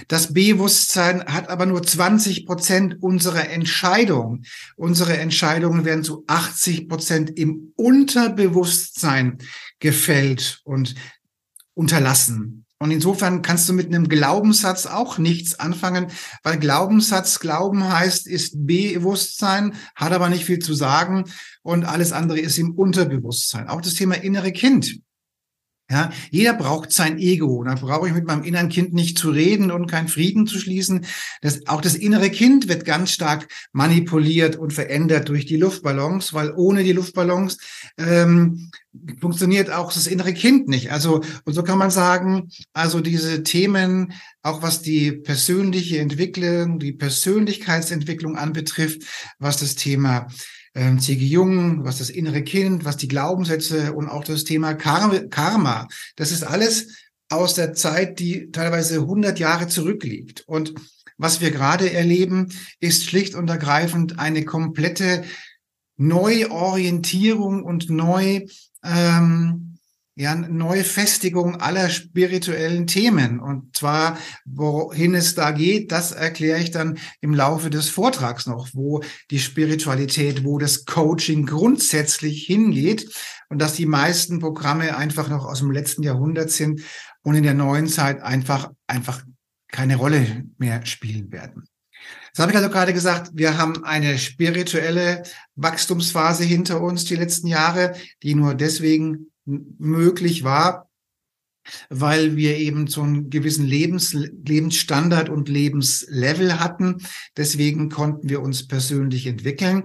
Das 0.08 0.34
Bewusstsein 0.34 1.24
hat 1.24 1.48
aber 1.48 1.64
nur 1.64 1.82
20 1.82 2.44
Prozent 2.44 3.02
unserer 3.02 3.48
Entscheidung. 3.48 4.42
Unsere 4.76 5.16
Entscheidungen 5.16 5.86
werden 5.86 6.04
zu 6.04 6.24
80 6.26 6.86
Prozent 6.86 7.30
im 7.38 7.72
Unterbewusstsein 7.76 9.38
gefällt 9.78 10.60
und 10.64 10.94
unterlassen. 11.72 12.63
Und 12.78 12.90
insofern 12.90 13.42
kannst 13.42 13.68
du 13.68 13.72
mit 13.72 13.86
einem 13.86 14.08
Glaubenssatz 14.08 14.86
auch 14.86 15.16
nichts 15.18 15.58
anfangen, 15.58 16.08
weil 16.42 16.58
Glaubenssatz, 16.58 17.38
Glauben 17.38 17.88
heißt, 17.90 18.26
ist 18.26 18.66
Bewusstsein, 18.66 19.74
hat 19.94 20.12
aber 20.12 20.28
nicht 20.28 20.44
viel 20.44 20.58
zu 20.58 20.74
sagen 20.74 21.24
und 21.62 21.84
alles 21.84 22.12
andere 22.12 22.40
ist 22.40 22.58
im 22.58 22.74
Unterbewusstsein. 22.74 23.68
Auch 23.68 23.80
das 23.80 23.94
Thema 23.94 24.16
innere 24.16 24.52
Kind. 24.52 25.00
Ja, 25.90 26.10
jeder 26.30 26.54
braucht 26.54 26.92
sein 26.92 27.18
Ego. 27.18 27.62
Da 27.62 27.74
brauche 27.74 28.08
ich 28.08 28.14
mit 28.14 28.26
meinem 28.26 28.42
inneren 28.42 28.70
Kind 28.70 28.94
nicht 28.94 29.18
zu 29.18 29.30
reden 29.30 29.70
und 29.70 29.86
keinen 29.86 30.08
Frieden 30.08 30.46
zu 30.46 30.58
schließen. 30.58 31.04
Das, 31.42 31.66
auch 31.66 31.82
das 31.82 31.94
innere 31.94 32.30
Kind 32.30 32.68
wird 32.68 32.86
ganz 32.86 33.10
stark 33.10 33.48
manipuliert 33.72 34.56
und 34.56 34.72
verändert 34.72 35.28
durch 35.28 35.44
die 35.44 35.58
Luftballons, 35.58 36.32
weil 36.32 36.52
ohne 36.56 36.84
die 36.84 36.92
Luftballons 36.92 37.58
ähm, 37.98 38.70
funktioniert 39.20 39.70
auch 39.70 39.92
das 39.92 40.06
innere 40.06 40.32
Kind 40.32 40.68
nicht. 40.68 40.90
Also, 40.90 41.20
und 41.44 41.52
so 41.52 41.62
kann 41.62 41.78
man 41.78 41.90
sagen, 41.90 42.48
also 42.72 43.00
diese 43.00 43.42
Themen, 43.42 44.14
auch 44.42 44.62
was 44.62 44.80
die 44.80 45.12
persönliche 45.12 45.98
Entwicklung, 45.98 46.78
die 46.78 46.92
Persönlichkeitsentwicklung 46.92 48.38
anbetrifft, 48.38 49.02
was 49.38 49.58
das 49.58 49.74
Thema 49.74 50.28
ähm, 50.74 50.98
C.G. 50.98 51.24
Jung, 51.24 51.84
was 51.84 51.98
das 51.98 52.10
innere 52.10 52.42
Kind, 52.42 52.84
was 52.84 52.96
die 52.96 53.08
Glaubenssätze 53.08 53.92
und 53.92 54.08
auch 54.08 54.24
das 54.24 54.44
Thema 54.44 54.74
Karma. 54.74 55.88
Das 56.16 56.32
ist 56.32 56.42
alles 56.42 56.88
aus 57.28 57.54
der 57.54 57.74
Zeit, 57.74 58.18
die 58.18 58.50
teilweise 58.50 59.00
100 59.00 59.38
Jahre 59.38 59.68
zurückliegt. 59.68 60.44
Und 60.46 60.74
was 61.16 61.40
wir 61.40 61.50
gerade 61.50 61.92
erleben, 61.92 62.52
ist 62.80 63.04
schlicht 63.04 63.34
und 63.34 63.48
ergreifend 63.48 64.18
eine 64.18 64.44
komplette 64.44 65.24
Neuorientierung 65.96 67.62
und 67.62 67.88
neu 67.88 68.46
ähm, 68.82 69.73
ja, 70.16 70.34
neue 70.34 70.84
Festigung 70.84 71.56
aller 71.60 71.90
spirituellen 71.90 72.86
Themen. 72.86 73.40
Und 73.40 73.76
zwar, 73.76 74.16
wohin 74.44 75.14
es 75.14 75.34
da 75.34 75.50
geht, 75.50 75.90
das 75.90 76.12
erkläre 76.12 76.60
ich 76.60 76.70
dann 76.70 76.98
im 77.20 77.34
Laufe 77.34 77.68
des 77.68 77.88
Vortrags 77.88 78.46
noch, 78.46 78.68
wo 78.74 79.02
die 79.30 79.40
Spiritualität, 79.40 80.44
wo 80.44 80.58
das 80.58 80.84
Coaching 80.84 81.46
grundsätzlich 81.46 82.44
hingeht 82.46 83.12
und 83.48 83.60
dass 83.60 83.74
die 83.74 83.86
meisten 83.86 84.38
Programme 84.38 84.96
einfach 84.96 85.28
noch 85.28 85.46
aus 85.46 85.58
dem 85.58 85.72
letzten 85.72 86.04
Jahrhundert 86.04 86.50
sind 86.50 86.82
und 87.22 87.34
in 87.34 87.42
der 87.42 87.54
neuen 87.54 87.88
Zeit 87.88 88.22
einfach, 88.22 88.70
einfach 88.86 89.24
keine 89.68 89.96
Rolle 89.96 90.44
mehr 90.58 90.86
spielen 90.86 91.32
werden. 91.32 91.64
Das 92.32 92.42
habe 92.42 92.52
ich 92.52 92.56
also 92.56 92.68
gerade 92.68 92.92
gesagt, 92.92 93.30
wir 93.34 93.58
haben 93.58 93.84
eine 93.84 94.18
spirituelle 94.18 95.22
Wachstumsphase 95.54 96.44
hinter 96.44 96.80
uns 96.80 97.04
die 97.04 97.14
letzten 97.16 97.46
Jahre, 97.46 97.94
die 98.22 98.34
nur 98.34 98.54
deswegen 98.54 99.30
möglich 99.44 100.44
war, 100.44 100.90
weil 101.88 102.36
wir 102.36 102.56
eben 102.58 102.86
so 102.86 103.02
einen 103.02 103.30
gewissen 103.30 103.66
Lebens, 103.66 104.12
Lebensstandard 104.12 105.28
und 105.28 105.48
Lebenslevel 105.48 106.60
hatten. 106.60 107.02
Deswegen 107.36 107.88
konnten 107.88 108.28
wir 108.28 108.42
uns 108.42 108.66
persönlich 108.66 109.26
entwickeln. 109.26 109.84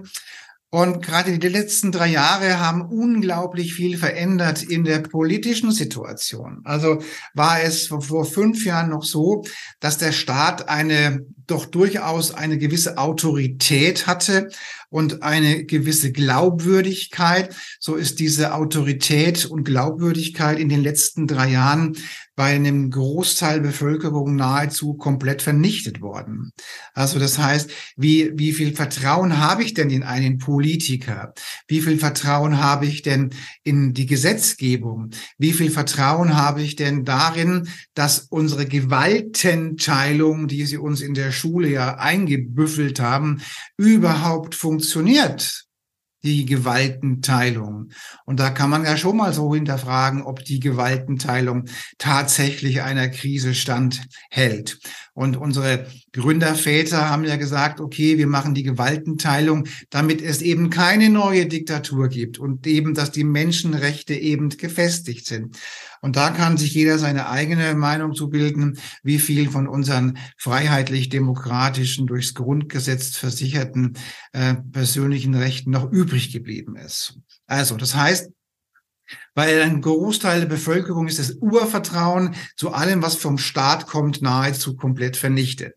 Und 0.72 1.04
gerade 1.04 1.36
die 1.36 1.48
letzten 1.48 1.90
drei 1.90 2.06
Jahre 2.06 2.60
haben 2.60 2.82
unglaublich 2.82 3.74
viel 3.74 3.98
verändert 3.98 4.62
in 4.62 4.84
der 4.84 5.00
politischen 5.00 5.72
Situation. 5.72 6.60
Also 6.62 7.02
war 7.34 7.60
es 7.60 7.88
vor 7.88 8.24
fünf 8.24 8.64
Jahren 8.64 8.90
noch 8.90 9.02
so, 9.02 9.44
dass 9.80 9.98
der 9.98 10.12
Staat 10.12 10.68
eine 10.68 11.26
doch 11.48 11.66
durchaus 11.66 12.32
eine 12.32 12.56
gewisse 12.56 12.98
Autorität 12.98 14.06
hatte 14.06 14.48
und 14.90 15.24
eine 15.24 15.64
gewisse 15.64 16.12
Glaubwürdigkeit. 16.12 17.52
So 17.80 17.96
ist 17.96 18.20
diese 18.20 18.54
Autorität 18.54 19.46
und 19.46 19.64
Glaubwürdigkeit 19.64 20.60
in 20.60 20.68
den 20.68 20.84
letzten 20.84 21.26
drei 21.26 21.50
Jahren 21.50 21.96
bei 22.40 22.54
einem 22.54 22.90
Großteil 22.90 23.60
Bevölkerung 23.60 24.34
nahezu 24.34 24.94
komplett 24.94 25.42
vernichtet 25.42 26.00
worden. 26.00 26.52
Also 26.94 27.18
das 27.18 27.38
heißt, 27.38 27.70
wie, 27.98 28.32
wie 28.34 28.54
viel 28.54 28.74
Vertrauen 28.74 29.36
habe 29.36 29.62
ich 29.62 29.74
denn 29.74 29.90
in 29.90 30.02
einen 30.02 30.38
Politiker? 30.38 31.34
Wie 31.68 31.82
viel 31.82 31.98
Vertrauen 31.98 32.56
habe 32.58 32.86
ich 32.86 33.02
denn 33.02 33.28
in 33.62 33.92
die 33.92 34.06
Gesetzgebung? 34.06 35.10
Wie 35.36 35.52
viel 35.52 35.70
Vertrauen 35.70 36.34
habe 36.34 36.62
ich 36.62 36.76
denn 36.76 37.04
darin, 37.04 37.68
dass 37.92 38.20
unsere 38.20 38.64
Gewaltenteilung, 38.64 40.48
die 40.48 40.64
sie 40.64 40.78
uns 40.78 41.02
in 41.02 41.12
der 41.12 41.32
Schule 41.32 41.68
ja 41.68 41.98
eingebüffelt 41.98 43.00
haben, 43.00 43.42
überhaupt 43.76 44.54
funktioniert? 44.54 45.66
Die 46.22 46.44
Gewaltenteilung. 46.44 47.90
Und 48.24 48.40
da 48.40 48.50
kann 48.50 48.70
man 48.70 48.84
ja 48.84 48.96
schon 48.96 49.16
mal 49.16 49.32
so 49.32 49.54
hinterfragen, 49.54 50.22
ob 50.22 50.44
die 50.44 50.60
Gewaltenteilung 50.60 51.66
tatsächlich 51.98 52.82
einer 52.82 53.08
Krise 53.08 53.54
standhält. 53.54 54.78
Und 55.12 55.36
unsere 55.36 55.86
Gründerväter 56.12 57.08
haben 57.08 57.24
ja 57.24 57.36
gesagt, 57.36 57.80
okay, 57.80 58.18
wir 58.18 58.26
machen 58.26 58.54
die 58.54 58.62
Gewaltenteilung, 58.62 59.66
damit 59.90 60.22
es 60.22 60.42
eben 60.42 60.70
keine 60.70 61.10
neue 61.10 61.46
Diktatur 61.46 62.08
gibt 62.08 62.38
und 62.38 62.66
eben, 62.66 62.94
dass 62.94 63.10
die 63.10 63.24
Menschenrechte 63.24 64.14
eben 64.14 64.50
gefestigt 64.50 65.26
sind. 65.26 65.56
Und 66.00 66.16
da 66.16 66.30
kann 66.30 66.56
sich 66.56 66.72
jeder 66.74 66.98
seine 66.98 67.28
eigene 67.28 67.74
Meinung 67.74 68.14
zu 68.14 68.30
bilden, 68.30 68.78
wie 69.02 69.18
viel 69.18 69.50
von 69.50 69.68
unseren 69.68 70.18
freiheitlich-demokratischen, 70.38 72.06
durchs 72.06 72.34
Grundgesetz 72.34 73.16
versicherten 73.16 73.98
äh, 74.32 74.54
persönlichen 74.72 75.34
Rechten 75.34 75.70
noch 75.70 75.90
übrig 75.90 76.32
geblieben 76.32 76.76
ist. 76.76 77.18
Also, 77.46 77.76
das 77.76 77.94
heißt, 77.94 78.30
weil 79.34 79.62
ein 79.62 79.80
Großteil 79.80 80.40
der 80.40 80.48
Bevölkerung 80.48 81.08
ist 81.08 81.18
das 81.18 81.36
Urvertrauen 81.40 82.34
zu 82.56 82.72
allem, 82.72 83.02
was 83.02 83.16
vom 83.16 83.38
Staat 83.38 83.86
kommt, 83.86 84.22
nahezu 84.22 84.76
komplett 84.76 85.16
vernichtet. 85.16 85.74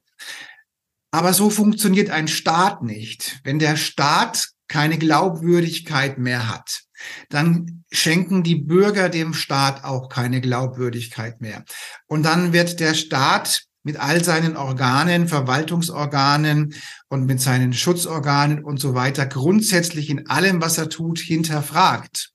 Aber 1.12 1.34
so 1.34 1.50
funktioniert 1.50 2.10
ein 2.10 2.28
Staat 2.28 2.82
nicht. 2.82 3.40
Wenn 3.44 3.60
der 3.60 3.76
Staat 3.76 4.50
keine 4.68 4.98
Glaubwürdigkeit 4.98 6.18
mehr 6.18 6.50
hat, 6.50 6.84
dann 7.30 7.84
schenken 7.92 8.44
die 8.44 8.56
Bürger 8.56 9.10
dem 9.10 9.34
Staat 9.34 9.84
auch 9.84 10.10
keine 10.10 10.42
Glaubwürdigkeit 10.42 11.42
mehr. 11.42 11.64
Und 12.08 12.24
dann 12.24 12.54
wird 12.54 12.80
der 12.80 12.94
Staat 12.94 13.64
mit 13.84 13.98
all 13.98 14.24
seinen 14.24 14.56
Organen, 14.56 15.28
Verwaltungsorganen 15.28 16.74
und 17.10 17.26
mit 17.26 17.42
seinen 17.42 17.74
Schutzorganen 17.74 18.64
und 18.64 18.80
so 18.80 18.96
weiter 18.96 19.26
grundsätzlich 19.26 20.10
in 20.10 20.28
allem, 20.30 20.62
was 20.62 20.78
er 20.78 20.90
tut, 20.90 21.20
hinterfragt. 21.20 22.34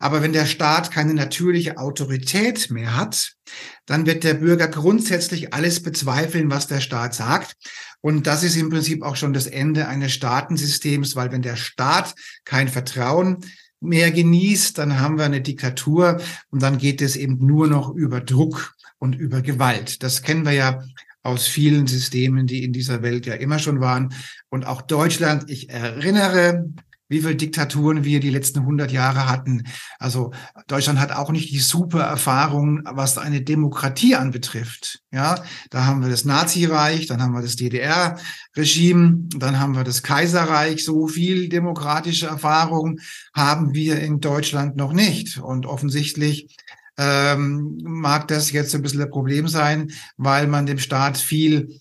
Aber 0.00 0.22
wenn 0.22 0.32
der 0.32 0.46
Staat 0.46 0.90
keine 0.92 1.12
natürliche 1.12 1.76
Autorität 1.76 2.70
mehr 2.70 2.96
hat, 2.96 3.32
dann 3.84 4.06
wird 4.06 4.22
der 4.22 4.34
Bürger 4.34 4.68
grundsätzlich 4.68 5.52
alles 5.52 5.82
bezweifeln, 5.82 6.50
was 6.50 6.68
der 6.68 6.80
Staat 6.80 7.14
sagt. 7.14 7.56
Und 8.00 8.26
das 8.28 8.44
ist 8.44 8.56
im 8.56 8.70
Prinzip 8.70 9.02
auch 9.02 9.16
schon 9.16 9.32
das 9.32 9.46
Ende 9.46 9.88
eines 9.88 10.12
Staatensystems, 10.12 11.16
weil 11.16 11.32
wenn 11.32 11.42
der 11.42 11.56
Staat 11.56 12.14
kein 12.44 12.68
Vertrauen 12.68 13.38
mehr 13.80 14.10
genießt, 14.10 14.78
dann 14.78 15.00
haben 15.00 15.18
wir 15.18 15.24
eine 15.24 15.40
Diktatur 15.40 16.20
und 16.50 16.62
dann 16.62 16.78
geht 16.78 17.00
es 17.00 17.16
eben 17.16 17.38
nur 17.44 17.68
noch 17.68 17.94
über 17.94 18.20
Druck 18.20 18.74
und 18.98 19.14
über 19.14 19.42
Gewalt. 19.42 20.02
Das 20.02 20.22
kennen 20.22 20.44
wir 20.44 20.52
ja 20.52 20.82
aus 21.22 21.46
vielen 21.46 21.86
Systemen, 21.86 22.46
die 22.46 22.64
in 22.64 22.72
dieser 22.72 23.02
Welt 23.02 23.26
ja 23.26 23.34
immer 23.34 23.58
schon 23.58 23.80
waren. 23.80 24.14
Und 24.48 24.66
auch 24.66 24.82
Deutschland, 24.82 25.50
ich 25.50 25.70
erinnere 25.70 26.72
wie 27.08 27.20
viele 27.20 27.36
Diktaturen 27.36 28.04
wir 28.04 28.20
die 28.20 28.30
letzten 28.30 28.60
100 28.60 28.92
Jahre 28.92 29.28
hatten. 29.28 29.64
Also 29.98 30.32
Deutschland 30.66 31.00
hat 31.00 31.12
auch 31.12 31.30
nicht 31.30 31.50
die 31.50 31.58
super 31.58 32.02
Erfahrung, 32.02 32.82
was 32.84 33.18
eine 33.18 33.40
Demokratie 33.40 34.14
anbetrifft. 34.14 35.00
Ja, 35.10 35.42
da 35.70 35.86
haben 35.86 36.02
wir 36.02 36.10
das 36.10 36.24
Nazireich, 36.24 37.06
dann 37.06 37.22
haben 37.22 37.32
wir 37.32 37.42
das 37.42 37.56
DDR-Regime, 37.56 39.28
dann 39.36 39.58
haben 39.58 39.74
wir 39.74 39.84
das 39.84 40.02
Kaiserreich. 40.02 40.84
So 40.84 41.08
viel 41.08 41.48
demokratische 41.48 42.26
Erfahrung 42.26 43.00
haben 43.34 43.74
wir 43.74 44.00
in 44.00 44.20
Deutschland 44.20 44.76
noch 44.76 44.92
nicht. 44.92 45.38
Und 45.38 45.66
offensichtlich 45.66 46.54
ähm, 46.98 47.78
mag 47.82 48.28
das 48.28 48.52
jetzt 48.52 48.74
ein 48.74 48.82
bisschen 48.82 49.02
ein 49.02 49.10
Problem 49.10 49.48
sein, 49.48 49.92
weil 50.16 50.46
man 50.46 50.66
dem 50.66 50.78
Staat 50.78 51.16
viel 51.16 51.80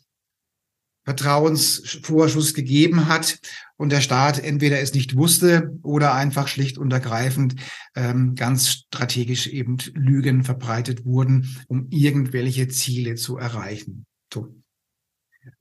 Vertrauensvorschuss 1.03 2.53
gegeben 2.53 3.07
hat 3.07 3.39
und 3.77 3.91
der 3.91 4.01
Staat 4.01 4.43
entweder 4.43 4.79
es 4.79 4.93
nicht 4.93 5.15
wusste 5.15 5.77
oder 5.83 6.13
einfach 6.13 6.47
schlicht 6.47 6.77
und 6.77 6.91
ergreifend 6.91 7.55
ähm, 7.95 8.35
ganz 8.35 8.69
strategisch 8.69 9.47
eben 9.47 9.77
Lügen 9.93 10.43
verbreitet 10.43 11.05
wurden, 11.05 11.55
um 11.67 11.87
irgendwelche 11.89 12.67
Ziele 12.67 13.15
zu 13.15 13.37
erreichen. 13.37 14.05
So. 14.33 14.53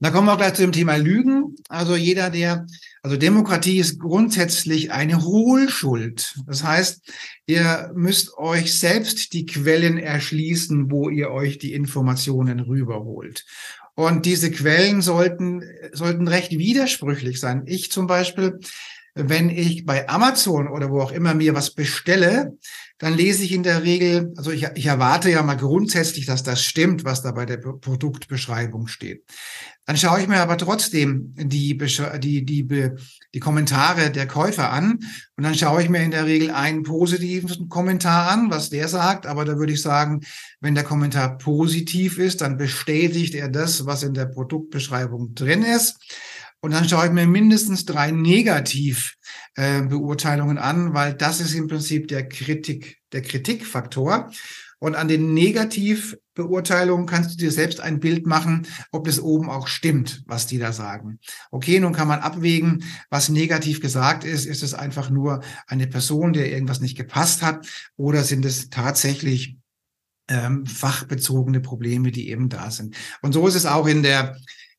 Da 0.01 0.11
kommen 0.11 0.27
wir 0.27 0.33
auch 0.33 0.39
gleich 0.39 0.55
zu 0.55 0.63
dem 0.63 0.73
Thema 0.73 0.97
Lügen. 0.97 1.55
Also 1.69 1.95
jeder, 1.95 2.31
der, 2.31 2.67
also 3.03 3.17
Demokratie 3.17 3.79
ist 3.79 4.01
grundsätzlich 4.01 4.91
eine 4.91 5.23
Hohlschuld. 5.23 6.41
Das 6.47 6.65
heißt, 6.65 7.09
ihr 7.47 7.93
müsst 7.95 8.37
euch 8.37 8.79
selbst 8.79 9.33
die 9.33 9.47
Quellen 9.47 9.99
erschließen, 9.99 10.91
wo 10.91 11.09
ihr 11.09 11.31
euch 11.31 11.59
die 11.59 11.73
Informationen 11.73 12.61
rüberholt. 12.61 13.45
Und 13.97 14.27
diese 14.27 14.51
Quellen 14.51 15.01
sollten, 15.01 15.65
sollten 15.93 16.29
recht 16.29 16.53
widersprüchlich 16.53 17.41
sein. 17.41 17.63
Ich 17.65 17.91
zum 17.91 18.07
Beispiel, 18.07 18.61
wenn 19.15 19.49
ich 19.49 19.87
bei 19.87 20.07
Amazon 20.07 20.69
oder 20.69 20.91
wo 20.91 21.01
auch 21.01 21.13
immer 21.13 21.33
mir 21.33 21.55
was 21.55 21.71
bestelle, 21.71 22.59
dann 22.99 23.15
lese 23.15 23.45
ich 23.45 23.53
in 23.53 23.63
der 23.63 23.83
Regel, 23.83 24.33
also 24.37 24.51
ich, 24.51 24.67
ich 24.75 24.87
erwarte 24.87 25.31
ja 25.31 25.43
mal 25.43 25.57
grundsätzlich, 25.57 26.25
dass 26.25 26.43
das 26.43 26.63
stimmt, 26.63 27.05
was 27.05 27.23
da 27.23 27.33
bei 27.33 27.45
der 27.45 27.59
Produktbeschreibung 27.59 28.87
steht. 28.87 29.25
Dann 29.85 29.97
schaue 29.97 30.21
ich 30.21 30.27
mir 30.27 30.41
aber 30.41 30.57
trotzdem 30.59 31.33
die, 31.37 31.77
die, 31.77 32.45
die, 32.45 32.91
die 33.35 33.41
Kommentare 33.41 34.11
der 34.11 34.27
Käufer 34.27 34.73
an 34.73 34.99
und 35.37 35.45
dann 35.45 35.55
schaue 35.55 35.83
ich 35.83 35.89
mir 35.89 36.03
in 36.03 36.11
der 36.11 36.27
Regel 36.27 36.51
einen 36.51 36.83
positiven 36.83 37.69
Kommentar 37.69 38.31
an, 38.31 38.51
was 38.51 38.71
der 38.71 38.89
sagt. 38.89 39.27
Aber 39.27 39.45
da 39.45 39.59
würde 39.59 39.75
ich 39.75 39.83
sagen, 39.83 40.23
wenn 40.61 40.75
der 40.75 40.83
Kommentar 40.83 41.39
positiv 41.39 42.19
ist, 42.19 42.41
dann 42.41 42.57
bestätigt 42.57 43.35
er 43.35 43.49
das, 43.49 43.87
was 43.87 44.03
in 44.03 44.15
der 44.15 44.27
Produktbeschreibung 44.27 45.35
drin 45.35 45.63
ist. 45.63 45.99
Und 46.67 46.73
dann 46.73 46.89
schaue 46.89 47.07
ich 47.07 47.13
mir 47.13 47.29
mindestens 47.29 47.85
drei 47.85 48.11
Negativbeurteilungen 48.11 50.57
äh, 50.57 50.61
an, 50.61 50.95
weil 50.95 51.15
das 51.15 51.41
ist 51.41 51.55
im 51.55 51.69
Prinzip 51.69 52.09
der 52.09 52.29
Kritik, 52.29 52.99
der 53.13 53.23
Kritikfaktor. 53.23 54.33
Und 54.81 54.97
an 54.97 55.07
den 55.07 55.33
Negativbeurteilungen 55.33 57.07
kannst 57.07 57.31
du 57.31 57.37
dir 57.37 57.53
selbst 57.53 57.79
ein 57.79 58.01
Bild 58.01 58.27
machen, 58.27 58.67
ob 58.91 59.05
das 59.05 59.21
oben 59.21 59.49
auch 59.49 59.69
stimmt, 59.69 60.25
was 60.27 60.49
die 60.49 60.59
da 60.59 60.73
sagen. 60.73 61.21
Okay, 61.53 61.79
nun 61.79 61.93
kann 61.93 62.09
man 62.09 62.19
abwägen, 62.19 62.83
was 63.11 63.29
negativ 63.29 63.81
gesagt 63.81 64.25
ist. 64.25 64.45
Ist 64.45 64.65
es 64.65 64.75
einfach 64.75 65.09
nur 65.09 65.45
eine 65.69 65.87
Person, 65.87 66.33
der 66.33 66.51
irgendwas 66.51 66.81
nicht 66.81 66.97
gepasst 66.97 67.43
hat, 67.43 67.65
oder 67.95 68.25
sind 68.25 68.45
es 68.45 68.71
tatsächlich 68.71 69.57
ähm, 70.27 70.67
fachbezogene 70.67 71.61
Probleme, 71.61 72.11
die 72.11 72.29
eben 72.29 72.49
da 72.49 72.73
sind? 72.73 72.97
Und 73.23 73.35
so 73.35 73.47
ist 73.47 73.55
es 73.55 73.67
auch 73.67 73.87
in 73.87 74.03
der 74.03 74.37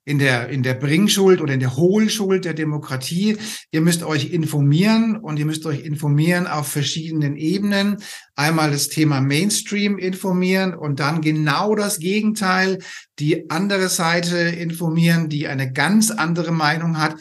in 0.08 0.20
der, 0.20 0.48
in 0.48 0.64
der 0.64 0.74
Bringschuld 0.74 1.42
oder 1.42 1.54
in 1.54 1.60
der 1.60 1.76
Hohlschuld 1.76 2.46
der 2.46 2.54
Demokratie. 2.54 3.36
Ihr 3.72 3.82
müsst 3.82 4.04
euch 4.04 4.32
informieren 4.32 5.18
und 5.18 5.38
ihr 5.38 5.46
müsst 5.46 5.66
euch 5.66 5.82
informieren 5.82 6.48
auf 6.48 6.70
verschiedenen 6.70 7.36
Ebenen. 7.36 7.98
Einmal 8.34 8.72
das 8.72 8.88
Thema 8.88 9.20
Mainstream 9.20 9.98
informieren 9.98 10.74
und 10.74 11.02
dann 11.02 11.20
genau 11.20 11.76
das 11.76 12.00
Gegenteil, 12.00 12.80
die 13.20 13.50
andere 13.50 13.90
Seite 13.90 14.38
informieren, 14.38 15.28
die 15.28 15.50
eine 15.50 15.74
ganz 15.74 16.10
andere 16.10 16.54
Meinung 16.54 17.00
hat. 17.00 17.18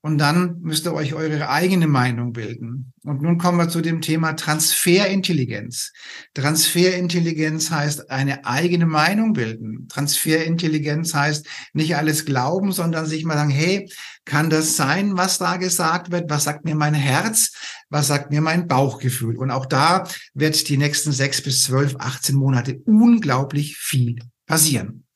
Und 0.00 0.18
dann 0.18 0.60
müsst 0.60 0.86
ihr 0.86 0.94
euch 0.94 1.14
eure 1.14 1.48
eigene 1.48 1.88
Meinung 1.88 2.32
bilden. 2.32 2.92
Und 3.02 3.20
nun 3.20 3.36
kommen 3.36 3.58
wir 3.58 3.68
zu 3.68 3.80
dem 3.80 4.00
Thema 4.00 4.34
Transferintelligenz. 4.34 5.92
Transferintelligenz 6.34 7.72
heißt 7.72 8.08
eine 8.08 8.46
eigene 8.46 8.86
Meinung 8.86 9.32
bilden. 9.32 9.88
Transferintelligenz 9.88 11.14
heißt 11.14 11.46
nicht 11.72 11.96
alles 11.96 12.24
glauben, 12.24 12.70
sondern 12.70 13.06
sich 13.06 13.24
mal 13.24 13.34
sagen, 13.34 13.50
hey, 13.50 13.90
kann 14.24 14.50
das 14.50 14.76
sein, 14.76 15.16
was 15.16 15.38
da 15.38 15.56
gesagt 15.56 16.12
wird? 16.12 16.30
Was 16.30 16.44
sagt 16.44 16.64
mir 16.64 16.76
mein 16.76 16.94
Herz? 16.94 17.52
Was 17.88 18.06
sagt 18.06 18.30
mir 18.30 18.40
mein 18.40 18.68
Bauchgefühl? 18.68 19.36
Und 19.36 19.50
auch 19.50 19.66
da 19.66 20.06
wird 20.32 20.68
die 20.68 20.76
nächsten 20.76 21.10
sechs 21.10 21.42
bis 21.42 21.64
zwölf, 21.64 21.96
18 21.98 22.36
Monate 22.36 22.80
unglaublich 22.84 23.76
viel 23.76 24.20
passieren. 24.46 25.07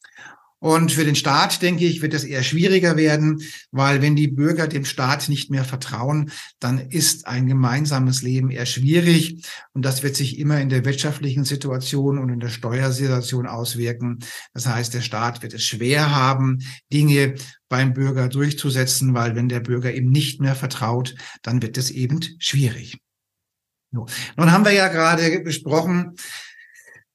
Und 0.63 0.93
für 0.93 1.05
den 1.05 1.17
Staat, 1.17 1.61
denke 1.61 1.85
ich, 1.85 2.03
wird 2.03 2.15
es 2.15 2.23
eher 2.23 2.45
schwieriger 2.45 2.97
werden, 2.97 3.43
weil 3.73 4.01
wenn 4.01 4.15
die 4.15 4.29
Bürger 4.29 4.69
dem 4.69 4.85
Staat 4.85 5.29
nicht 5.29 5.51
mehr 5.51 5.65
vertrauen, 5.65 6.31
dann 6.61 6.79
ist 6.79 7.27
ein 7.27 7.49
gemeinsames 7.49 8.23
Leben 8.23 8.49
eher 8.49 8.65
schwierig. 8.65 9.45
Und 9.73 9.85
das 9.85 10.05
wird 10.05 10.15
sich 10.15 10.39
immer 10.39 10.61
in 10.61 10.69
der 10.69 10.85
wirtschaftlichen 10.85 11.43
Situation 11.43 12.17
und 12.17 12.29
in 12.29 12.39
der 12.39 12.49
Steuersituation 12.49 13.49
auswirken. 13.49 14.21
Das 14.55 14.69
heißt, 14.69 14.95
der 14.95 15.01
Staat 15.01 15.43
wird 15.43 15.53
es 15.53 15.65
schwer 15.65 16.15
haben, 16.15 16.61
Dinge 16.93 17.35
beim 17.69 17.93
Bürger 17.93 18.29
durchzusetzen, 18.29 19.15
weil 19.15 19.35
wenn 19.35 19.49
der 19.49 19.61
Bürger 19.61 19.93
ihm 19.93 20.13
nicht 20.13 20.41
mehr 20.41 20.55
vertraut, 20.55 21.17
dann 21.43 21.61
wird 21.61 21.77
es 21.77 21.91
eben 21.91 22.21
schwierig. 22.39 23.01
Nun 23.91 24.53
haben 24.53 24.65
wir 24.65 24.73
ja 24.73 24.87
gerade 24.87 25.41
besprochen, 25.41 26.15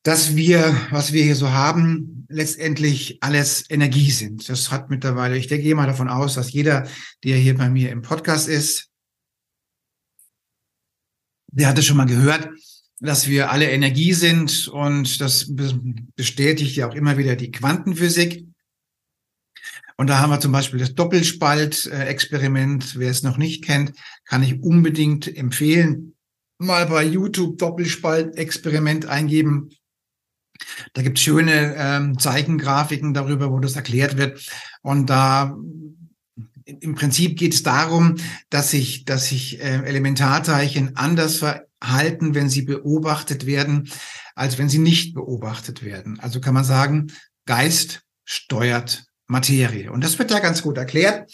dass 0.07 0.37
wir, 0.37 0.87
was 0.89 1.11
wir 1.11 1.21
hier 1.21 1.35
so 1.35 1.51
haben, 1.51 2.25
letztendlich 2.29 3.21
alles 3.21 3.69
Energie 3.69 4.09
sind. 4.09 4.47
Das 4.47 4.71
hat 4.71 4.89
mittlerweile, 4.89 5.37
ich 5.37 5.47
denke 5.47 5.75
mal 5.75 5.85
davon 5.85 6.07
aus, 6.07 6.35
dass 6.35 6.53
jeder, 6.53 6.87
der 7.25 7.35
hier 7.35 7.57
bei 7.57 7.69
mir 7.69 7.91
im 7.91 8.03
Podcast 8.03 8.47
ist, 8.47 8.89
der 11.47 11.67
hatte 11.67 11.83
schon 11.83 11.97
mal 11.97 12.05
gehört, 12.05 12.47
dass 13.01 13.27
wir 13.27 13.51
alle 13.51 13.69
Energie 13.69 14.13
sind 14.13 14.69
und 14.69 15.19
das 15.19 15.53
bestätigt 16.15 16.77
ja 16.77 16.87
auch 16.87 16.95
immer 16.95 17.17
wieder 17.17 17.35
die 17.35 17.51
Quantenphysik. 17.51 18.45
Und 19.97 20.07
da 20.07 20.19
haben 20.19 20.29
wir 20.29 20.39
zum 20.39 20.53
Beispiel 20.53 20.79
das 20.79 20.95
Doppelspalt-Experiment. 20.95 22.97
Wer 22.97 23.11
es 23.11 23.23
noch 23.23 23.35
nicht 23.35 23.65
kennt, 23.65 23.91
kann 24.23 24.41
ich 24.41 24.63
unbedingt 24.63 25.35
empfehlen. 25.35 26.15
Mal 26.59 26.85
bei 26.85 27.03
YouTube 27.03 27.57
Doppelspalt-Experiment 27.57 29.05
eingeben. 29.05 29.71
Da 30.93 31.01
gibt 31.01 31.17
es 31.17 31.23
schöne 31.23 31.75
ähm, 31.77 32.19
Zeichengrafiken 32.19 33.13
darüber, 33.13 33.51
wo 33.51 33.59
das 33.59 33.75
erklärt 33.75 34.17
wird. 34.17 34.45
Und 34.81 35.09
da 35.09 35.55
im 36.65 36.95
Prinzip 36.95 37.37
geht 37.37 37.53
es 37.53 37.63
darum, 37.63 38.15
dass 38.49 38.71
sich, 38.71 39.05
dass 39.05 39.29
sich 39.29 39.61
äh, 39.61 39.83
Elementarteilchen 39.83 40.97
anders 40.97 41.37
verhalten, 41.37 42.35
wenn 42.35 42.49
sie 42.49 42.63
beobachtet 42.63 43.45
werden, 43.45 43.89
als 44.35 44.57
wenn 44.57 44.69
sie 44.69 44.79
nicht 44.79 45.13
beobachtet 45.13 45.83
werden. 45.83 46.19
Also 46.19 46.41
kann 46.41 46.53
man 46.53 46.65
sagen, 46.65 47.07
Geist 47.45 48.01
steuert 48.25 49.05
Materie. 49.27 49.91
Und 49.91 50.03
das 50.03 50.19
wird 50.19 50.31
da 50.31 50.39
ganz 50.39 50.61
gut 50.61 50.77
erklärt 50.77 51.31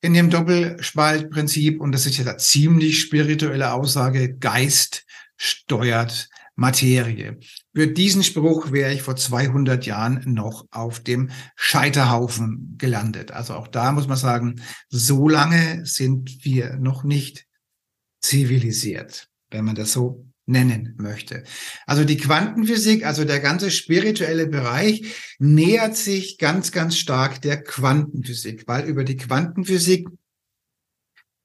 in 0.00 0.14
dem 0.14 0.30
Doppelspaltprinzip. 0.30 1.80
Und 1.80 1.92
das 1.92 2.06
ist 2.06 2.18
ja 2.18 2.26
eine 2.26 2.36
ziemlich 2.36 3.00
spirituelle 3.00 3.72
Aussage. 3.72 4.34
Geist 4.36 5.04
steuert 5.36 6.28
Materie. 6.56 7.38
Für 7.74 7.88
diesen 7.88 8.22
Spruch 8.22 8.70
wäre 8.70 8.92
ich 8.94 9.02
vor 9.02 9.16
200 9.16 9.84
Jahren 9.84 10.22
noch 10.26 10.66
auf 10.70 11.00
dem 11.00 11.30
Scheiterhaufen 11.56 12.76
gelandet. 12.78 13.32
Also 13.32 13.54
auch 13.54 13.66
da 13.66 13.90
muss 13.90 14.06
man 14.06 14.16
sagen, 14.16 14.60
so 14.88 15.28
lange 15.28 15.84
sind 15.84 16.44
wir 16.44 16.76
noch 16.76 17.02
nicht 17.02 17.46
zivilisiert, 18.20 19.28
wenn 19.50 19.64
man 19.64 19.74
das 19.74 19.92
so 19.92 20.24
nennen 20.46 20.94
möchte. 20.98 21.42
Also 21.86 22.04
die 22.04 22.16
Quantenphysik, 22.16 23.04
also 23.04 23.24
der 23.24 23.40
ganze 23.40 23.70
spirituelle 23.70 24.46
Bereich 24.46 25.34
nähert 25.38 25.96
sich 25.96 26.38
ganz, 26.38 26.70
ganz 26.70 26.96
stark 26.96 27.42
der 27.42 27.62
Quantenphysik, 27.62 28.68
weil 28.68 28.84
über 28.84 29.04
die 29.04 29.16
Quantenphysik 29.16 30.06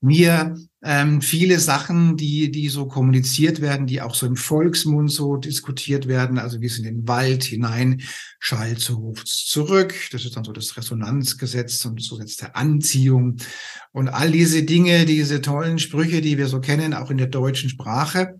mir 0.02 0.56
ähm, 0.82 1.22
viele 1.22 1.60
Sachen, 1.60 2.16
die, 2.16 2.52
die 2.52 2.70
so 2.70 2.88
kommuniziert 2.88 3.60
werden, 3.60 3.86
die 3.86 4.02
auch 4.02 4.16
so 4.16 4.26
im 4.26 4.38
Volksmund 4.38 5.12
so 5.12 5.36
diskutiert 5.36 6.08
werden. 6.08 6.40
Also 6.40 6.62
wie 6.62 6.68
es 6.68 6.78
in 6.78 6.86
den 6.86 7.08
Wald 7.08 7.44
hinein 7.44 8.02
schallt, 8.40 8.80
so 8.80 8.96
ruft 8.96 9.28
zurück. 9.28 9.94
Das 10.12 10.24
ist 10.24 10.38
dann 10.38 10.46
so 10.46 10.54
das 10.54 10.78
Resonanzgesetz 10.78 11.84
und 11.86 12.02
so 12.02 12.16
Gesetz 12.16 12.38
der 12.38 12.56
Anziehung. 12.56 13.38
Und 13.92 14.08
all 14.08 14.32
diese 14.32 14.64
Dinge, 14.64 15.06
diese 15.06 15.42
tollen 15.42 15.80
Sprüche, 15.80 16.22
die 16.22 16.38
wir 16.38 16.48
so 16.48 16.62
kennen, 16.62 16.94
auch 16.94 17.12
in 17.12 17.18
der 17.18 17.28
deutschen 17.28 17.70
Sprache, 17.70 18.40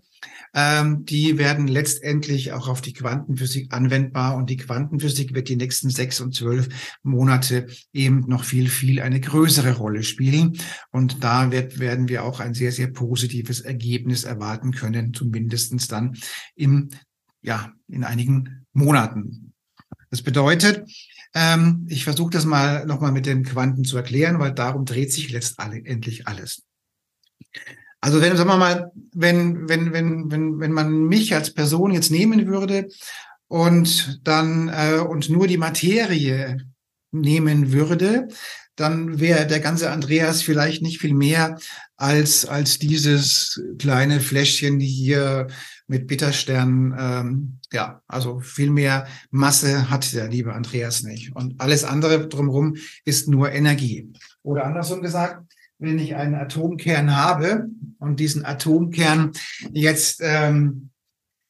ähm, 0.54 1.04
die 1.04 1.38
werden 1.38 1.68
letztendlich 1.68 2.52
auch 2.52 2.68
auf 2.68 2.80
die 2.80 2.92
Quantenphysik 2.92 3.72
anwendbar 3.72 4.36
und 4.36 4.50
die 4.50 4.56
Quantenphysik 4.56 5.34
wird 5.34 5.48
die 5.48 5.56
nächsten 5.56 5.90
sechs 5.90 6.20
und 6.20 6.34
zwölf 6.34 6.68
Monate 7.02 7.66
eben 7.92 8.20
noch 8.26 8.44
viel, 8.44 8.68
viel 8.68 9.00
eine 9.00 9.20
größere 9.20 9.76
Rolle 9.76 10.02
spielen. 10.02 10.58
Und 10.90 11.22
da 11.22 11.52
wird, 11.52 11.78
werden 11.78 12.08
wir 12.08 12.24
auch 12.24 12.40
ein 12.40 12.54
sehr, 12.54 12.72
sehr 12.72 12.88
positives 12.88 13.60
Ergebnis 13.60 14.24
erwarten 14.24 14.72
können, 14.72 15.14
zumindestens 15.14 15.88
dann 15.88 16.16
im, 16.54 16.88
ja, 17.42 17.72
in 17.88 18.04
einigen 18.04 18.66
Monaten. 18.72 19.52
Das 20.10 20.22
bedeutet, 20.22 20.90
ähm, 21.34 21.86
ich 21.88 22.04
versuche 22.04 22.30
das 22.30 22.44
mal 22.44 22.84
nochmal 22.86 23.12
mit 23.12 23.26
den 23.26 23.44
Quanten 23.44 23.84
zu 23.84 23.96
erklären, 23.96 24.40
weil 24.40 24.52
darum 24.52 24.84
dreht 24.84 25.12
sich 25.12 25.30
letztendlich 25.30 26.26
alles. 26.26 26.64
Also 28.00 28.20
wenn, 28.20 28.36
sagen 28.36 28.48
wir 28.48 28.56
mal, 28.56 28.92
wenn, 29.12 29.68
wenn, 29.68 29.92
wenn, 29.92 30.30
wenn, 30.30 30.60
wenn 30.60 30.72
man 30.72 31.04
mich 31.04 31.34
als 31.34 31.52
Person 31.52 31.92
jetzt 31.92 32.10
nehmen 32.10 32.46
würde 32.46 32.88
und 33.48 34.20
dann 34.24 34.68
äh, 34.68 35.00
und 35.00 35.28
nur 35.28 35.46
die 35.46 35.58
Materie 35.58 36.58
nehmen 37.12 37.72
würde, 37.72 38.28
dann 38.76 39.20
wäre 39.20 39.46
der 39.46 39.60
ganze 39.60 39.90
Andreas 39.90 40.40
vielleicht 40.40 40.80
nicht 40.80 41.00
viel 41.00 41.12
mehr 41.12 41.58
als 41.96 42.46
als 42.46 42.78
dieses 42.78 43.60
kleine 43.78 44.20
Fläschchen 44.20 44.80
hier 44.80 45.48
mit 45.86 46.06
Bitterstern. 46.06 46.96
Ähm, 46.98 47.58
ja, 47.72 48.00
also 48.06 48.40
viel 48.40 48.70
mehr 48.70 49.06
Masse 49.30 49.90
hat 49.90 50.14
der 50.14 50.28
liebe 50.28 50.54
Andreas 50.54 51.02
nicht. 51.02 51.36
Und 51.36 51.60
alles 51.60 51.84
andere 51.84 52.28
drumherum 52.28 52.76
ist 53.04 53.28
nur 53.28 53.52
Energie. 53.52 54.10
Oder 54.42 54.64
andersrum 54.64 55.02
gesagt, 55.02 55.52
wenn 55.80 55.98
ich 55.98 56.14
einen 56.14 56.34
Atomkern 56.34 57.16
habe 57.16 57.68
und 57.98 58.20
diesen 58.20 58.44
Atomkern 58.44 59.32
jetzt 59.72 60.20
ähm, 60.22 60.90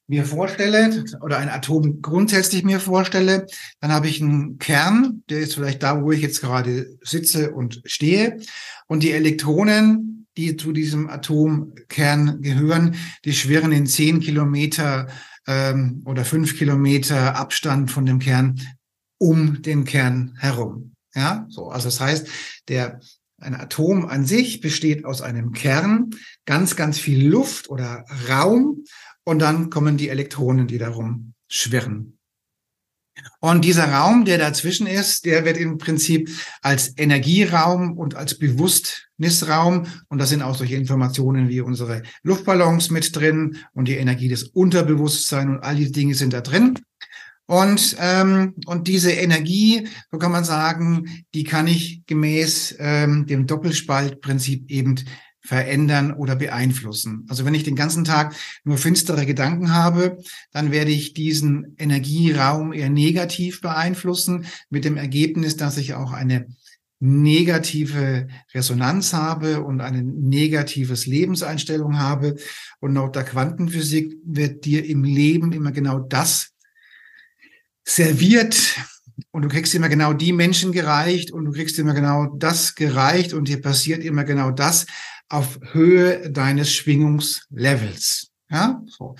mir 0.06 0.24
vorstelle 0.24 1.04
oder 1.20 1.38
ein 1.38 1.48
Atom 1.48 2.02
grundsätzlich 2.02 2.64
mir 2.64 2.80
vorstelle, 2.80 3.46
dann 3.80 3.92
habe 3.92 4.08
ich 4.08 4.20
einen 4.20 4.58
Kern, 4.58 5.22
der 5.30 5.40
ist 5.40 5.54
vielleicht 5.54 5.82
da, 5.82 6.02
wo 6.02 6.10
ich 6.10 6.20
jetzt 6.20 6.40
gerade 6.40 6.98
sitze 7.02 7.52
und 7.52 7.80
stehe. 7.84 8.40
Und 8.88 9.02
die 9.02 9.12
Elektronen, 9.12 10.26
die 10.36 10.56
zu 10.56 10.72
diesem 10.72 11.08
Atomkern 11.08 12.40
gehören, 12.42 12.96
die 13.24 13.32
schwirren 13.32 13.70
in 13.70 13.86
zehn 13.86 14.18
Kilometer 14.18 15.06
ähm, 15.46 16.02
oder 16.04 16.24
fünf 16.24 16.56
Kilometer 16.56 17.36
Abstand 17.36 17.90
von 17.90 18.04
dem 18.04 18.18
Kern 18.18 18.60
um 19.18 19.62
den 19.62 19.84
Kern 19.84 20.34
herum. 20.38 20.94
Ja, 21.14 21.46
so. 21.48 21.68
Also 21.68 21.86
das 21.86 22.00
heißt, 22.00 22.28
der 22.68 23.00
ein 23.40 23.54
Atom 23.54 24.06
an 24.06 24.24
sich 24.24 24.60
besteht 24.60 25.04
aus 25.04 25.22
einem 25.22 25.52
Kern, 25.52 26.10
ganz, 26.46 26.76
ganz 26.76 26.98
viel 26.98 27.28
Luft 27.28 27.68
oder 27.68 28.04
Raum 28.28 28.84
und 29.24 29.40
dann 29.40 29.70
kommen 29.70 29.96
die 29.96 30.08
Elektronen, 30.08 30.66
die 30.66 30.78
darum 30.78 31.34
schwirren. 31.48 32.18
Und 33.40 33.64
dieser 33.64 33.90
Raum, 33.90 34.24
der 34.24 34.38
dazwischen 34.38 34.86
ist, 34.86 35.24
der 35.24 35.44
wird 35.44 35.56
im 35.56 35.78
Prinzip 35.78 36.30
als 36.62 36.96
Energieraum 36.96 37.98
und 37.98 38.14
als 38.14 38.38
Bewusstsnisraum, 38.38 39.86
und 40.08 40.18
da 40.18 40.26
sind 40.26 40.42
auch 40.42 40.56
solche 40.56 40.76
Informationen 40.76 41.48
wie 41.48 41.60
unsere 41.60 42.02
Luftballons 42.22 42.90
mit 42.90 43.14
drin 43.14 43.58
und 43.72 43.88
die 43.88 43.96
Energie 43.96 44.28
des 44.28 44.44
Unterbewusstseins 44.44 45.50
und 45.50 45.60
all 45.60 45.76
diese 45.76 45.92
Dinge 45.92 46.14
sind 46.14 46.32
da 46.32 46.40
drin. 46.40 46.78
Und, 47.50 47.96
ähm, 47.98 48.54
und 48.66 48.86
diese 48.86 49.10
Energie, 49.10 49.88
so 50.12 50.18
kann 50.18 50.30
man 50.30 50.44
sagen, 50.44 51.24
die 51.34 51.42
kann 51.42 51.66
ich 51.66 52.02
gemäß 52.06 52.76
ähm, 52.78 53.26
dem 53.26 53.48
Doppelspaltprinzip 53.48 54.70
eben 54.70 54.94
verändern 55.40 56.12
oder 56.12 56.36
beeinflussen. 56.36 57.26
Also 57.28 57.44
wenn 57.44 57.54
ich 57.54 57.64
den 57.64 57.74
ganzen 57.74 58.04
Tag 58.04 58.36
nur 58.62 58.78
finstere 58.78 59.26
Gedanken 59.26 59.74
habe, 59.74 60.18
dann 60.52 60.70
werde 60.70 60.92
ich 60.92 61.12
diesen 61.12 61.74
Energieraum 61.76 62.72
eher 62.72 62.88
negativ 62.88 63.60
beeinflussen, 63.60 64.44
mit 64.68 64.84
dem 64.84 64.96
Ergebnis, 64.96 65.56
dass 65.56 65.76
ich 65.76 65.94
auch 65.94 66.12
eine 66.12 66.46
negative 67.00 68.28
Resonanz 68.54 69.12
habe 69.12 69.64
und 69.64 69.80
eine 69.80 70.04
negatives 70.04 71.06
Lebenseinstellung 71.06 71.98
habe. 71.98 72.36
Und 72.78 72.94
laut 72.94 73.16
der 73.16 73.24
Quantenphysik 73.24 74.18
wird 74.24 74.64
dir 74.64 74.84
im 74.88 75.02
Leben 75.02 75.50
immer 75.50 75.72
genau 75.72 75.98
das 75.98 76.52
serviert 77.84 78.76
und 79.30 79.42
du 79.42 79.48
kriegst 79.48 79.74
immer 79.74 79.88
genau 79.88 80.12
die 80.12 80.32
Menschen 80.32 80.72
gereicht 80.72 81.30
und 81.30 81.44
du 81.44 81.52
kriegst 81.52 81.78
immer 81.78 81.94
genau 81.94 82.26
das 82.36 82.74
gereicht 82.74 83.32
und 83.32 83.48
dir 83.48 83.60
passiert 83.60 84.02
immer 84.02 84.24
genau 84.24 84.50
das 84.50 84.86
auf 85.28 85.58
Höhe 85.72 86.30
deines 86.30 86.72
Schwingungslevels. 86.72 88.30
Ja, 88.50 88.82
so. 88.86 89.14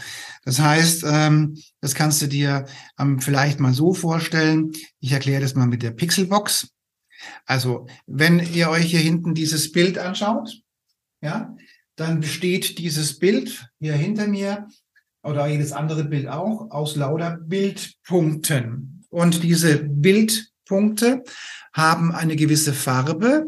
Das 0.44 0.59
heißt, 0.59 1.05
ähm, 1.07 1.57
das 1.81 1.94
kannst 1.94 2.20
du 2.20 2.27
dir 2.27 2.66
ähm, 2.99 3.20
vielleicht 3.20 3.61
mal 3.61 3.73
so 3.73 3.94
vorstellen. 3.94 4.73
Ich 4.99 5.12
erkläre 5.12 5.40
das 5.40 5.55
mal 5.55 5.68
mit 5.68 5.85
der 5.85 5.92
Pixelbox. 5.92 6.68
Also, 7.46 7.87
wenn 8.07 8.40
ihr 8.40 8.70
euch 8.70 8.87
hier 8.87 8.99
hinten 8.99 9.35
dieses 9.35 9.70
Bild 9.70 9.99
anschaut, 9.99 10.61
ja, 11.20 11.55
dann 11.94 12.20
besteht 12.20 12.79
dieses 12.79 13.20
Bild 13.20 13.68
hier 13.79 13.94
hinter 13.94 14.27
mir 14.27 14.66
oder 15.22 15.46
jedes 15.46 15.72
andere 15.72 16.04
Bild 16.04 16.28
auch 16.28 16.70
aus 16.70 16.96
lauter 16.96 17.38
Bildpunkten. 17.42 19.04
Und 19.11 19.42
diese 19.42 19.78
Bildpunkte 19.78 21.22
haben 21.72 22.12
eine 22.12 22.37
gewisse 22.37 22.72
Farbe 22.72 23.46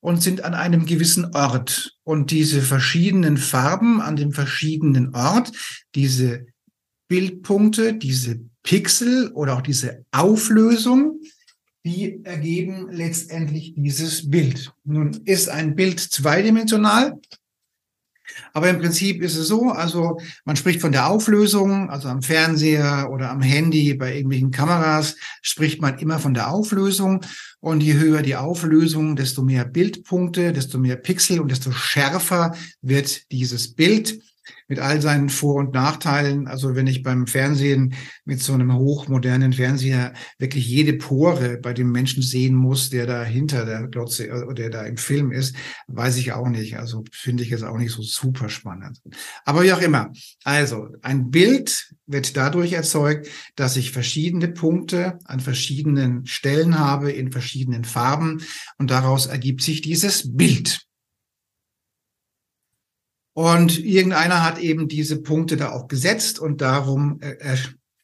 und 0.00 0.22
sind 0.22 0.44
an 0.44 0.54
einem 0.54 0.86
gewissen 0.86 1.34
Ort. 1.34 1.96
Und 2.04 2.30
diese 2.30 2.62
verschiedenen 2.62 3.36
Farben 3.36 4.00
an 4.00 4.16
dem 4.16 4.32
verschiedenen 4.32 5.14
Ort, 5.14 5.52
diese 5.94 6.46
Bildpunkte, 7.08 7.94
diese 7.94 8.40
Pixel 8.62 9.30
oder 9.32 9.56
auch 9.56 9.62
diese 9.62 10.04
Auflösung, 10.12 11.20
die 11.84 12.24
ergeben 12.24 12.88
letztendlich 12.90 13.74
dieses 13.76 14.30
Bild. 14.30 14.72
Nun 14.84 15.20
ist 15.24 15.48
ein 15.48 15.74
Bild 15.74 16.00
zweidimensional, 16.00 17.18
aber 18.52 18.70
im 18.70 18.78
Prinzip 18.78 19.22
ist 19.22 19.36
es 19.36 19.48
so, 19.48 19.70
also 19.70 20.18
man 20.44 20.56
spricht 20.56 20.80
von 20.80 20.92
der 20.92 21.08
Auflösung, 21.08 21.90
also 21.90 22.08
am 22.08 22.22
Fernseher 22.22 23.08
oder 23.10 23.30
am 23.30 23.42
Handy, 23.42 23.94
bei 23.94 24.14
irgendwelchen 24.14 24.50
Kameras 24.50 25.16
spricht 25.40 25.80
man 25.80 25.98
immer 25.98 26.18
von 26.18 26.34
der 26.34 26.50
Auflösung. 26.50 27.24
Und 27.60 27.80
je 27.82 27.94
höher 27.94 28.22
die 28.22 28.36
Auflösung, 28.36 29.14
desto 29.14 29.42
mehr 29.42 29.64
Bildpunkte, 29.64 30.52
desto 30.52 30.78
mehr 30.78 30.96
Pixel 30.96 31.40
und 31.40 31.50
desto 31.50 31.70
schärfer 31.70 32.54
wird 32.80 33.30
dieses 33.30 33.74
Bild 33.74 34.20
mit 34.72 34.80
all 34.80 35.02
seinen 35.02 35.28
Vor- 35.28 35.56
und 35.56 35.74
Nachteilen. 35.74 36.46
Also 36.46 36.74
wenn 36.74 36.86
ich 36.86 37.02
beim 37.02 37.26
Fernsehen 37.26 37.92
mit 38.24 38.40
so 38.40 38.54
einem 38.54 38.72
hochmodernen 38.72 39.52
Fernseher 39.52 40.14
wirklich 40.38 40.66
jede 40.66 40.94
Pore 40.94 41.58
bei 41.58 41.74
dem 41.74 41.92
Menschen 41.92 42.22
sehen 42.22 42.54
muss, 42.54 42.88
der 42.88 43.04
da 43.04 43.22
hinter 43.22 43.66
der 43.66 43.86
Glotze 43.88 44.30
oder 44.32 44.50
äh, 44.50 44.54
der 44.54 44.70
da 44.70 44.82
im 44.84 44.96
Film 44.96 45.30
ist, 45.30 45.54
weiß 45.88 46.16
ich 46.16 46.32
auch 46.32 46.48
nicht. 46.48 46.78
Also 46.78 47.04
finde 47.12 47.42
ich 47.42 47.50
jetzt 47.50 47.64
auch 47.64 47.76
nicht 47.76 47.92
so 47.92 48.00
super 48.00 48.48
spannend. 48.48 48.98
Aber 49.44 49.62
wie 49.62 49.74
auch 49.74 49.82
immer. 49.82 50.10
Also 50.42 50.88
ein 51.02 51.30
Bild 51.30 51.92
wird 52.06 52.34
dadurch 52.34 52.72
erzeugt, 52.72 53.28
dass 53.56 53.76
ich 53.76 53.92
verschiedene 53.92 54.48
Punkte 54.48 55.18
an 55.24 55.40
verschiedenen 55.40 56.24
Stellen 56.24 56.78
habe, 56.78 57.12
in 57.12 57.30
verschiedenen 57.30 57.84
Farben 57.84 58.40
und 58.78 58.90
daraus 58.90 59.26
ergibt 59.26 59.60
sich 59.60 59.82
dieses 59.82 60.34
Bild. 60.34 60.86
Und 63.34 63.78
irgendeiner 63.78 64.42
hat 64.44 64.58
eben 64.58 64.88
diese 64.88 65.22
Punkte 65.22 65.56
da 65.56 65.70
auch 65.72 65.88
gesetzt 65.88 66.38
und 66.38 66.60
darum 66.60 67.20
äh, 67.22 67.56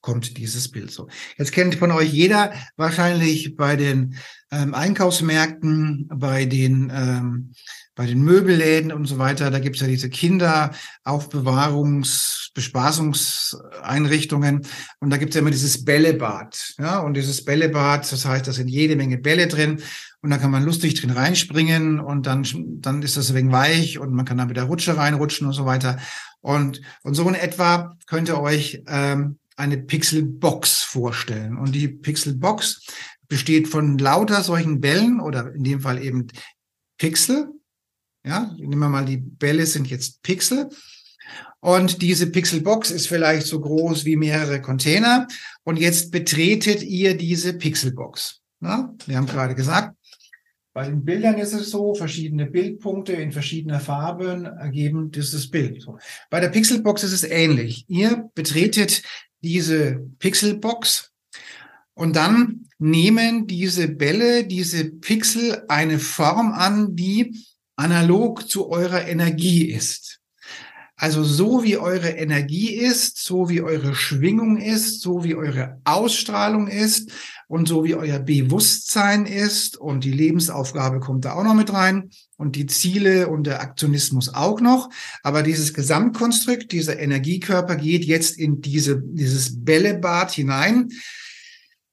kommt 0.09 0.39
dieses 0.39 0.71
Bild 0.71 0.91
so. 0.91 1.09
Jetzt 1.37 1.53
kennt 1.53 1.75
von 1.75 1.91
euch 1.91 2.11
jeder 2.11 2.55
wahrscheinlich 2.79 3.57
bei 3.57 3.77
den 3.77 4.17
ähm, 4.51 4.75
Einkaufsmärkten, 4.75 6.09
bei 6.09 6.47
den 6.47 6.91
ähm, 6.95 7.53
bei 7.95 8.07
den 8.07 8.23
Möbelläden 8.23 8.91
und 8.91 9.05
so 9.05 9.19
weiter, 9.19 9.51
da 9.51 9.59
gibt's 9.59 9.81
ja 9.81 9.87
diese 9.87 10.09
Kinderaufbewahrungs-, 10.09 12.53
Bespaßungseinrichtungen 12.55 14.63
und 15.01 15.11
da 15.11 15.19
gibt's 15.19 15.35
ja 15.35 15.43
immer 15.43 15.51
dieses 15.51 15.85
Bällebad. 15.85 16.75
Ja, 16.79 17.01
und 17.01 17.13
dieses 17.15 17.45
Bällebad, 17.45 18.11
das 18.11 18.25
heißt, 18.25 18.47
da 18.47 18.53
sind 18.53 18.69
jede 18.69 18.97
Menge 18.97 19.19
Bälle 19.19 19.47
drin 19.49 19.83
und 20.23 20.31
da 20.31 20.39
kann 20.39 20.53
man 20.53 20.65
lustig 20.65 20.95
drin 20.95 21.11
reinspringen 21.11 22.01
und 22.01 22.27
dann, 22.27 22.47
dann 22.81 23.03
ist 23.03 23.19
das 23.19 23.29
ein 23.31 23.37
wenig 23.37 23.53
weich 23.53 23.99
und 23.99 24.15
man 24.15 24.25
kann 24.25 24.39
dann 24.39 24.49
mit 24.49 24.57
der 24.57 24.65
Rutsche 24.65 24.97
reinrutschen 24.97 25.47
und 25.47 25.53
so 25.53 25.67
weiter. 25.67 25.99
Und, 26.41 26.81
und 27.03 27.15
so 27.15 27.29
in 27.29 27.35
etwa 27.35 27.97
könnt 28.07 28.29
ihr 28.29 28.41
euch 28.41 28.83
ähm, 28.87 29.39
eine 29.59 29.79
Pixelbox 29.79 30.83
vorstellen. 30.83 31.57
Und 31.57 31.75
die 31.75 31.89
Pixelbox 31.89 32.87
besteht 33.29 33.69
von 33.69 33.99
lauter 33.99 34.43
solchen 34.43 34.81
Bällen 34.81 35.21
oder 35.21 35.53
in 35.53 35.65
dem 35.65 35.81
Fall 35.81 36.03
eben 36.03 36.29
Pixel 36.97 37.49
Ja, 38.25 38.55
nehmen 38.57 38.79
wir 38.79 38.89
mal 38.89 39.05
die 39.05 39.19
Bälle 39.19 39.67
sind 39.67 39.89
jetzt 39.89 40.23
Pixel. 40.23 40.69
Und 41.61 42.03
diese 42.03 42.31
Pixelbox 42.31 42.91
ist 42.93 43.09
vielleicht 43.09 43.47
so 43.47 43.61
groß 43.61 44.05
wie 44.05 44.17
mehrere 44.17 44.63
Container. 44.63 45.27
Und 45.65 45.77
jetzt 45.77 46.13
betretet 46.13 46.83
ihr 46.83 47.17
diese 47.17 47.53
Pixelbox. 47.53 48.41
Ja, 48.61 48.95
wir 49.07 49.17
haben 49.17 49.27
gerade 49.27 49.55
gesagt, 49.55 49.99
bei 50.73 50.85
den 50.85 51.05
Bildern 51.05 51.39
ist 51.39 51.55
es 51.55 51.71
so, 51.71 51.95
verschiedene 51.95 52.47
Bildpunkte 52.47 53.13
in 53.13 53.33
verschiedener 53.33 53.81
Farben 53.81 54.45
ergeben 54.45 55.11
dieses 55.11 55.51
Bild. 55.51 55.85
Bei 56.31 56.39
der 56.39 56.51
Pixelbox 56.51 57.03
ist 57.03 57.13
es 57.13 57.25
ähnlich. 57.25 57.85
Ihr 57.89 58.31
betretet 58.37 59.03
diese 59.43 60.01
Pixelbox 60.19 61.13
und 61.95 62.17
dann 62.17 62.67
nehmen 62.79 63.47
diese 63.47 63.89
Bälle, 63.89 64.45
diese 64.45 64.85
Pixel 64.85 65.65
eine 65.69 65.99
Form 65.99 66.53
an, 66.53 66.95
die 66.95 67.37
analog 67.77 68.49
zu 68.49 68.69
eurer 68.69 69.07
Energie 69.07 69.71
ist. 69.71 70.18
Also 70.99 71.25
so 71.25 71.65
wie 71.65 71.79
eure 71.79 72.11
Energie 72.11 72.75
ist, 72.75 73.25
so 73.25 73.49
wie 73.49 73.63
eure 73.63 73.95
Schwingung 73.95 74.59
ist, 74.59 75.01
so 75.01 75.25
wie 75.25 75.35
eure 75.35 75.81
Ausstrahlung 75.85 76.69
ist, 76.69 77.11
und 77.49 77.67
so 77.67 77.83
wie 77.83 77.95
euer 77.95 78.19
Bewusstsein 78.19 79.25
ist 79.27 79.77
und 79.77 80.05
die 80.05 80.13
Lebensaufgabe 80.13 81.01
kommt 81.01 81.25
da 81.25 81.33
auch 81.33 81.43
noch 81.43 81.55
mit 81.55 81.73
rein 81.73 82.11
und 82.37 82.57
die 82.57 82.67
Ziele 82.67 83.29
und 83.29 83.47
der 83.47 83.63
Aktionismus 83.63 84.33
auch 84.33 84.61
noch. 84.61 84.91
Aber 85.23 85.43
dieses 85.43 85.73
Gesamtkonstrukt, 85.73 86.71
dieser 86.71 86.99
Energiekörper 86.99 87.77
geht 87.77 88.05
jetzt 88.05 88.39
in 88.39 88.61
diese, 88.61 89.03
dieses 89.03 89.65
Bällebad 89.65 90.31
hinein, 90.31 90.91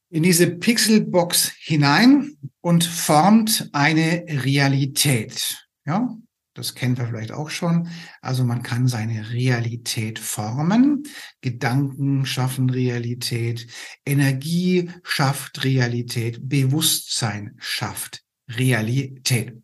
in 0.09 0.23
diese 0.23 0.47
Pixelbox 0.47 1.53
hinein 1.57 2.35
und 2.59 2.83
formt 2.83 3.69
eine 3.71 4.25
Realität. 4.27 5.65
Ja, 5.85 6.17
das 6.55 6.73
kennen 6.73 6.97
wir 6.97 7.05
vielleicht 7.05 7.33
auch 7.33 7.49
schon. 7.49 7.89
Also 8.21 8.45
man 8.45 8.63
kann 8.63 8.87
seine 8.87 9.31
Realität 9.31 10.19
formen. 10.19 11.03
Gedanken 11.41 12.25
schaffen 12.25 12.69
Realität. 12.69 13.67
Energie 14.05 14.89
schafft 15.03 15.65
Realität. 15.65 16.47
Bewusstsein 16.47 17.55
schafft 17.57 18.23
Realität. 18.49 19.57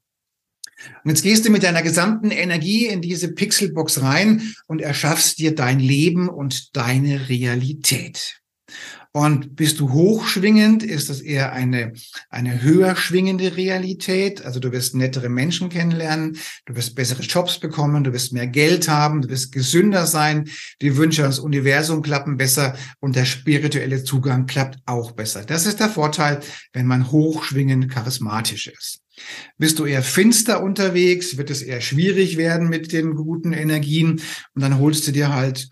Und 1.03 1.11
jetzt 1.11 1.23
gehst 1.23 1.45
du 1.45 1.51
mit 1.51 1.63
deiner 1.63 1.81
gesamten 1.81 2.29
Energie 2.29 2.87
in 2.87 3.01
diese 3.01 3.31
Pixelbox 3.31 4.01
rein 4.01 4.53
und 4.67 4.81
erschaffst 4.81 5.39
dir 5.39 5.55
dein 5.55 5.79
Leben 5.79 6.27
und 6.27 6.75
deine 6.75 7.29
Realität. 7.29 8.41
Und 9.13 9.57
bist 9.57 9.81
du 9.81 9.91
hochschwingend, 9.91 10.83
ist 10.83 11.09
das 11.09 11.19
eher 11.19 11.51
eine, 11.51 11.91
eine 12.29 12.61
höher 12.61 12.95
schwingende 12.95 13.57
Realität. 13.57 14.45
Also 14.45 14.61
du 14.61 14.71
wirst 14.71 14.95
nettere 14.95 15.27
Menschen 15.27 15.67
kennenlernen, 15.67 16.37
du 16.65 16.75
wirst 16.75 16.95
bessere 16.95 17.21
Jobs 17.23 17.59
bekommen, 17.59 18.05
du 18.05 18.13
wirst 18.13 18.31
mehr 18.31 18.47
Geld 18.47 18.87
haben, 18.87 19.21
du 19.21 19.29
wirst 19.29 19.51
gesünder 19.51 20.05
sein, 20.05 20.49
die 20.81 20.95
Wünsche 20.95 21.23
ans 21.23 21.39
Universum 21.39 22.01
klappen 22.01 22.37
besser 22.37 22.75
und 23.01 23.17
der 23.17 23.25
spirituelle 23.25 24.05
Zugang 24.05 24.45
klappt 24.45 24.79
auch 24.85 25.11
besser. 25.11 25.43
Das 25.43 25.65
ist 25.65 25.81
der 25.81 25.89
Vorteil, 25.89 26.39
wenn 26.71 26.85
man 26.85 27.11
hochschwingend 27.11 27.91
charismatisch 27.91 28.67
ist. 28.67 29.01
Bist 29.57 29.77
du 29.77 29.85
eher 29.85 30.03
finster 30.03 30.63
unterwegs, 30.63 31.35
wird 31.35 31.49
es 31.49 31.61
eher 31.61 31.81
schwierig 31.81 32.37
werden 32.37 32.69
mit 32.69 32.93
den 32.93 33.15
guten 33.15 33.51
Energien 33.51 34.21
und 34.55 34.61
dann 34.61 34.79
holst 34.79 35.05
du 35.05 35.11
dir 35.11 35.33
halt 35.33 35.67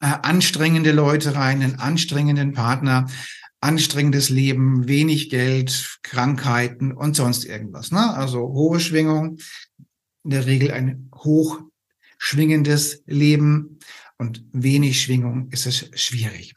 äh, 0.00 0.06
anstrengende 0.22 0.92
Leute 0.92 1.34
rein, 1.34 1.62
einen 1.62 1.78
anstrengenden 1.78 2.52
Partner, 2.52 3.06
anstrengendes 3.60 4.30
Leben, 4.30 4.88
wenig 4.88 5.30
Geld, 5.30 5.98
Krankheiten 6.02 6.92
und 6.92 7.14
sonst 7.14 7.44
irgendwas. 7.44 7.92
Ne? 7.92 8.14
Also 8.14 8.40
hohe 8.40 8.80
Schwingung, 8.80 9.38
in 10.24 10.30
der 10.30 10.46
Regel 10.46 10.70
ein 10.70 11.10
hochschwingendes 11.14 13.02
Leben 13.06 13.78
und 14.18 14.44
wenig 14.52 15.02
Schwingung 15.02 15.50
ist 15.50 15.66
es 15.66 15.90
schwierig. 15.94 16.54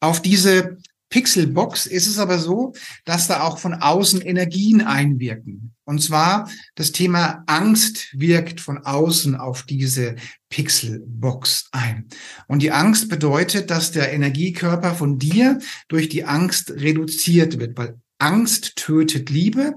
Auf 0.00 0.22
diese 0.22 0.78
Pixelbox 1.12 1.84
ist 1.86 2.06
es 2.06 2.18
aber 2.18 2.38
so, 2.38 2.72
dass 3.04 3.28
da 3.28 3.42
auch 3.42 3.58
von 3.58 3.74
außen 3.74 4.22
Energien 4.22 4.80
einwirken. 4.80 5.74
Und 5.84 6.02
zwar 6.02 6.50
das 6.74 6.92
Thema 6.92 7.44
Angst 7.46 8.08
wirkt 8.18 8.60
von 8.60 8.78
außen 8.78 9.36
auf 9.36 9.64
diese 9.64 10.16
Pixelbox 10.48 11.68
ein. 11.70 12.08
Und 12.48 12.62
die 12.62 12.72
Angst 12.72 13.10
bedeutet, 13.10 13.70
dass 13.70 13.92
der 13.92 14.12
Energiekörper 14.12 14.94
von 14.94 15.18
dir 15.18 15.58
durch 15.88 16.08
die 16.08 16.24
Angst 16.24 16.70
reduziert 16.70 17.58
wird, 17.58 17.76
weil 17.76 18.00
Angst 18.18 18.76
tötet 18.76 19.28
Liebe, 19.28 19.74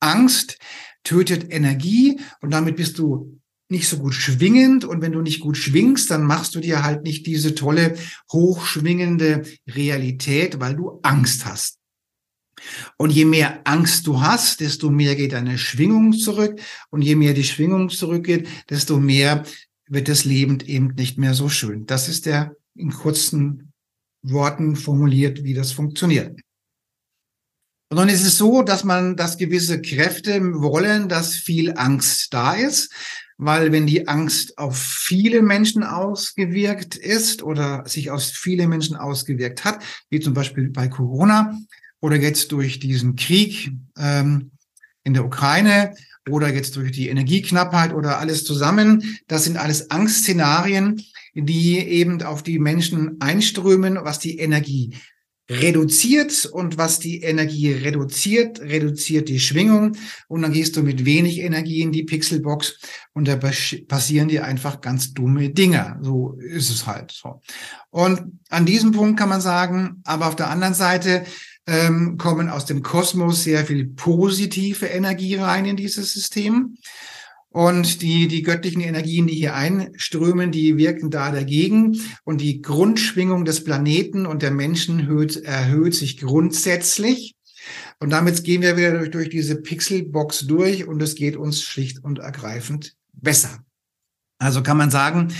Angst 0.00 0.58
tötet 1.04 1.52
Energie 1.52 2.18
und 2.40 2.50
damit 2.50 2.76
bist 2.76 2.98
du 2.98 3.37
nicht 3.68 3.88
so 3.88 3.98
gut 3.98 4.14
schwingend 4.14 4.84
und 4.84 5.02
wenn 5.02 5.12
du 5.12 5.20
nicht 5.20 5.40
gut 5.40 5.56
schwingst, 5.56 6.10
dann 6.10 6.24
machst 6.24 6.54
du 6.54 6.60
dir 6.60 6.82
halt 6.82 7.02
nicht 7.02 7.26
diese 7.26 7.54
tolle, 7.54 7.96
hochschwingende 8.32 9.44
Realität, 9.68 10.58
weil 10.58 10.74
du 10.74 11.00
Angst 11.02 11.44
hast. 11.44 11.78
Und 12.96 13.10
je 13.10 13.24
mehr 13.24 13.60
Angst 13.64 14.06
du 14.06 14.20
hast, 14.20 14.60
desto 14.60 14.90
mehr 14.90 15.14
geht 15.14 15.32
deine 15.32 15.58
Schwingung 15.58 16.12
zurück. 16.12 16.60
Und 16.90 17.02
je 17.02 17.14
mehr 17.14 17.34
die 17.34 17.44
Schwingung 17.44 17.88
zurückgeht, 17.88 18.48
desto 18.68 18.98
mehr 18.98 19.44
wird 19.86 20.08
das 20.08 20.24
Leben 20.24 20.58
eben 20.60 20.88
nicht 20.96 21.18
mehr 21.18 21.34
so 21.34 21.48
schön. 21.48 21.86
Das 21.86 22.08
ist 22.08 22.26
der 22.26 22.56
in 22.74 22.90
kurzen 22.90 23.72
Worten 24.22 24.76
formuliert, 24.76 25.44
wie 25.44 25.54
das 25.54 25.72
funktioniert. 25.72 26.40
Und 27.90 27.96
dann 27.96 28.08
ist 28.08 28.26
es 28.26 28.36
so, 28.36 28.62
dass 28.62 28.84
man, 28.84 29.16
dass 29.16 29.38
gewisse 29.38 29.80
Kräfte 29.80 30.40
wollen, 30.60 31.08
dass 31.08 31.36
viel 31.36 31.72
Angst 31.76 32.34
da 32.34 32.54
ist 32.54 32.92
weil 33.38 33.70
wenn 33.70 33.86
die 33.86 34.08
Angst 34.08 34.58
auf 34.58 34.76
viele 34.76 35.42
Menschen 35.42 35.84
ausgewirkt 35.84 36.96
ist 36.96 37.42
oder 37.42 37.84
sich 37.86 38.10
aus 38.10 38.30
viele 38.30 38.66
Menschen 38.66 38.96
ausgewirkt 38.96 39.64
hat, 39.64 39.82
wie 40.10 40.20
zum 40.20 40.34
Beispiel 40.34 40.70
bei 40.70 40.88
Corona 40.88 41.56
oder 42.00 42.16
jetzt 42.16 42.50
durch 42.52 42.80
diesen 42.80 43.14
Krieg 43.14 43.70
ähm, 43.96 44.50
in 45.04 45.14
der 45.14 45.24
Ukraine 45.24 45.94
oder 46.28 46.52
jetzt 46.52 46.76
durch 46.76 46.90
die 46.90 47.08
Energieknappheit 47.08 47.94
oder 47.94 48.18
alles 48.18 48.44
zusammen, 48.44 49.18
das 49.28 49.44
sind 49.44 49.56
alles 49.56 49.90
Angstszenarien, 49.90 51.00
die 51.34 51.78
eben 51.78 52.20
auf 52.22 52.42
die 52.42 52.58
Menschen 52.58 53.20
einströmen, 53.20 53.98
was 54.02 54.18
die 54.18 54.38
Energie 54.38 54.94
reduziert 55.50 56.44
und 56.46 56.76
was 56.76 56.98
die 56.98 57.22
Energie 57.22 57.72
reduziert, 57.72 58.60
reduziert 58.60 59.28
die 59.28 59.40
Schwingung 59.40 59.96
und 60.28 60.42
dann 60.42 60.52
gehst 60.52 60.76
du 60.76 60.82
mit 60.82 61.04
wenig 61.04 61.38
Energie 61.38 61.80
in 61.80 61.92
die 61.92 62.04
Pixelbox 62.04 62.78
und 63.14 63.28
da 63.28 63.36
passieren 63.36 64.28
dir 64.28 64.44
einfach 64.44 64.80
ganz 64.80 65.14
dumme 65.14 65.50
Dinge. 65.50 65.98
So 66.02 66.38
ist 66.38 66.70
es 66.70 66.86
halt 66.86 67.12
so. 67.12 67.40
Und 67.90 68.40
an 68.50 68.66
diesem 68.66 68.92
Punkt 68.92 69.18
kann 69.18 69.30
man 69.30 69.40
sagen, 69.40 70.02
aber 70.04 70.28
auf 70.28 70.36
der 70.36 70.50
anderen 70.50 70.74
Seite 70.74 71.24
ähm, 71.66 72.18
kommen 72.18 72.48
aus 72.50 72.66
dem 72.66 72.82
Kosmos 72.82 73.44
sehr 73.44 73.64
viel 73.64 73.88
positive 73.88 74.86
Energie 74.86 75.36
rein 75.36 75.64
in 75.64 75.76
dieses 75.76 76.12
System. 76.12 76.76
Und 77.50 78.02
die, 78.02 78.28
die 78.28 78.42
göttlichen 78.42 78.82
Energien, 78.82 79.26
die 79.26 79.34
hier 79.34 79.54
einströmen, 79.54 80.52
die 80.52 80.76
wirken 80.76 81.10
da 81.10 81.32
dagegen. 81.32 82.00
Und 82.24 82.40
die 82.40 82.60
Grundschwingung 82.60 83.44
des 83.44 83.64
Planeten 83.64 84.26
und 84.26 84.42
der 84.42 84.50
Menschen 84.50 85.00
erhöht, 85.00 85.36
erhöht 85.36 85.94
sich 85.94 86.18
grundsätzlich. 86.18 87.36
Und 88.00 88.10
damit 88.10 88.44
gehen 88.44 88.62
wir 88.62 88.76
wieder 88.76 88.92
durch, 88.92 89.10
durch 89.10 89.28
diese 89.30 89.56
Pixelbox 89.56 90.46
durch 90.46 90.86
und 90.86 91.02
es 91.02 91.14
geht 91.14 91.36
uns 91.36 91.62
schlicht 91.62 92.04
und 92.04 92.18
ergreifend 92.18 92.94
besser. 93.12 93.64
Also 94.38 94.62
kann 94.62 94.76
man 94.76 94.90
sagen, 94.90 95.32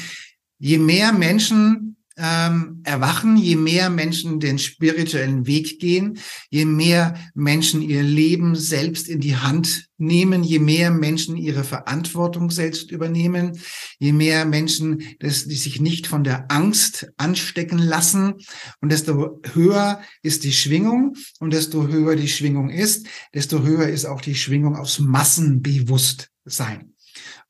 je 0.59 0.79
mehr 0.79 1.12
Menschen 1.12 1.98
ähm, 2.18 2.81
erwachen, 2.85 3.37
je 3.37 3.57
mehr 3.57 3.90
Menschen 3.90 4.40
den 4.40 4.59
spirituellen 4.59 5.46
Weg 5.46 5.78
gehen, 5.78 6.18
je 6.50 6.64
mehr 6.64 7.14
Menschen 7.35 7.81
ihr 7.81 8.02
Leben 8.02 8.57
selbst 8.57 9.09
in 9.09 9.20
die 9.20 9.37
Hand 9.37 9.88
nehmen, 9.96 10.42
je 10.42 10.59
mehr 10.59 10.90
Menschen 10.90 11.37
ihre 11.37 11.64
Verantwortung 11.64 12.50
selbst 12.50 12.90
übernehmen, 12.90 13.59
je 13.98 14.12
mehr 14.12 14.44
Menschen, 14.44 15.02
das, 15.20 15.46
die 15.46 15.57
sich 15.57 15.81
nicht 15.81 16.07
von 16.07 16.24
der 16.24 16.50
Angst 16.50 17.09
anstecken 17.16 17.78
lassen 17.78 18.35
und 18.81 18.90
desto 18.90 19.40
höher 19.52 20.00
ist 20.22 20.44
die 20.44 20.52
Schwingung 20.52 21.14
und 21.38 21.52
desto 21.52 21.87
höher 21.87 22.16
die 22.16 22.28
Schwingung 22.28 22.70
ist, 22.70 23.07
desto 23.33 23.62
höher 23.62 23.88
ist 23.88 24.07
auch 24.07 24.20
die 24.20 24.35
Schwingung 24.35 24.76
aufs 24.76 24.98
Massenbewusstsein. 24.98 26.94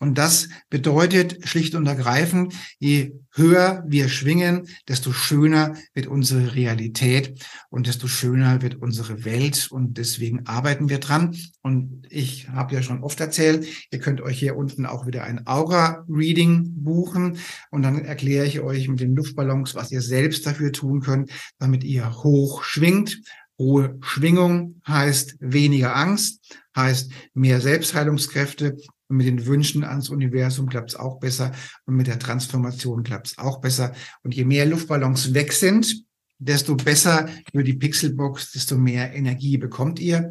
Und 0.01 0.17
das 0.17 0.49
bedeutet 0.71 1.49
schlicht 1.49 1.75
und 1.75 1.87
ergreifend, 1.87 2.55
je 2.79 3.13
höher 3.33 3.83
wir 3.87 4.09
schwingen, 4.09 4.69
desto 4.87 5.13
schöner 5.13 5.75
wird 5.93 6.07
unsere 6.07 6.55
Realität 6.55 7.45
und 7.69 7.89
desto 7.89 8.07
schöner 8.07 8.63
wird 8.63 8.77
unsere 8.77 9.25
Welt. 9.25 9.69
Und 9.71 9.99
deswegen 9.99 10.47
arbeiten 10.47 10.89
wir 10.89 10.99
dran. 10.99 11.37
Und 11.63 12.07
ich 12.11 12.49
habe 12.49 12.75
ja 12.75 12.83
schon 12.83 13.03
oft 13.03 13.19
erzählt, 13.21 13.67
ihr 13.91 13.99
könnt 13.99 14.21
euch 14.21 14.39
hier 14.39 14.57
unten 14.57 14.87
auch 14.87 15.07
wieder 15.07 15.25
ein 15.25 15.47
Aura-Reading 15.47 16.75
buchen. 16.77 17.39
Und 17.71 17.83
dann 17.83 18.05
erkläre 18.05 18.47
ich 18.47 18.61
euch 18.61 18.89
mit 18.89 19.01
den 19.01 19.17
Luftballons, 19.17 19.75
was 19.75 19.91
ihr 19.91 20.03
selbst 20.03 20.47
dafür 20.47 20.73
tun 20.73 21.01
könnt, 21.01 21.31
damit 21.59 21.83
ihr 21.83 22.23
hoch 22.23 22.63
schwingt. 22.63 23.21
Hohe 23.59 23.99
Schwingung 24.03 24.81
heißt 24.87 25.39
weniger 25.41 25.97
Angst, 25.97 26.57
heißt 26.77 27.11
mehr 27.35 27.61
Selbstheilungskräfte 27.61 28.77
Und 29.09 29.17
mit 29.17 29.27
den 29.27 29.47
Wünschen 29.47 29.85
ans 29.85 30.11
Universum 30.11 30.69
klappt 30.69 30.91
es 30.91 30.97
auch 30.97 31.19
besser. 31.19 31.53
Und 31.87 31.97
mit 31.97 32.07
der 32.07 32.19
Transformation 32.19 33.03
klappt 33.03 33.29
es 33.29 33.39
auch 33.39 33.61
besser. 33.61 33.95
Und 34.23 34.35
je 34.35 34.45
mehr 34.45 34.67
Luftballons 34.67 35.35
weg 35.35 35.53
sind, 35.53 36.05
desto 36.39 36.77
besser 36.77 37.29
über 37.53 37.63
die 37.63 37.75
Pixelbox, 37.75 38.53
desto 38.53 38.77
mehr 38.77 39.15
Energie 39.15 39.57
bekommt 39.57 39.99
ihr. 39.99 40.31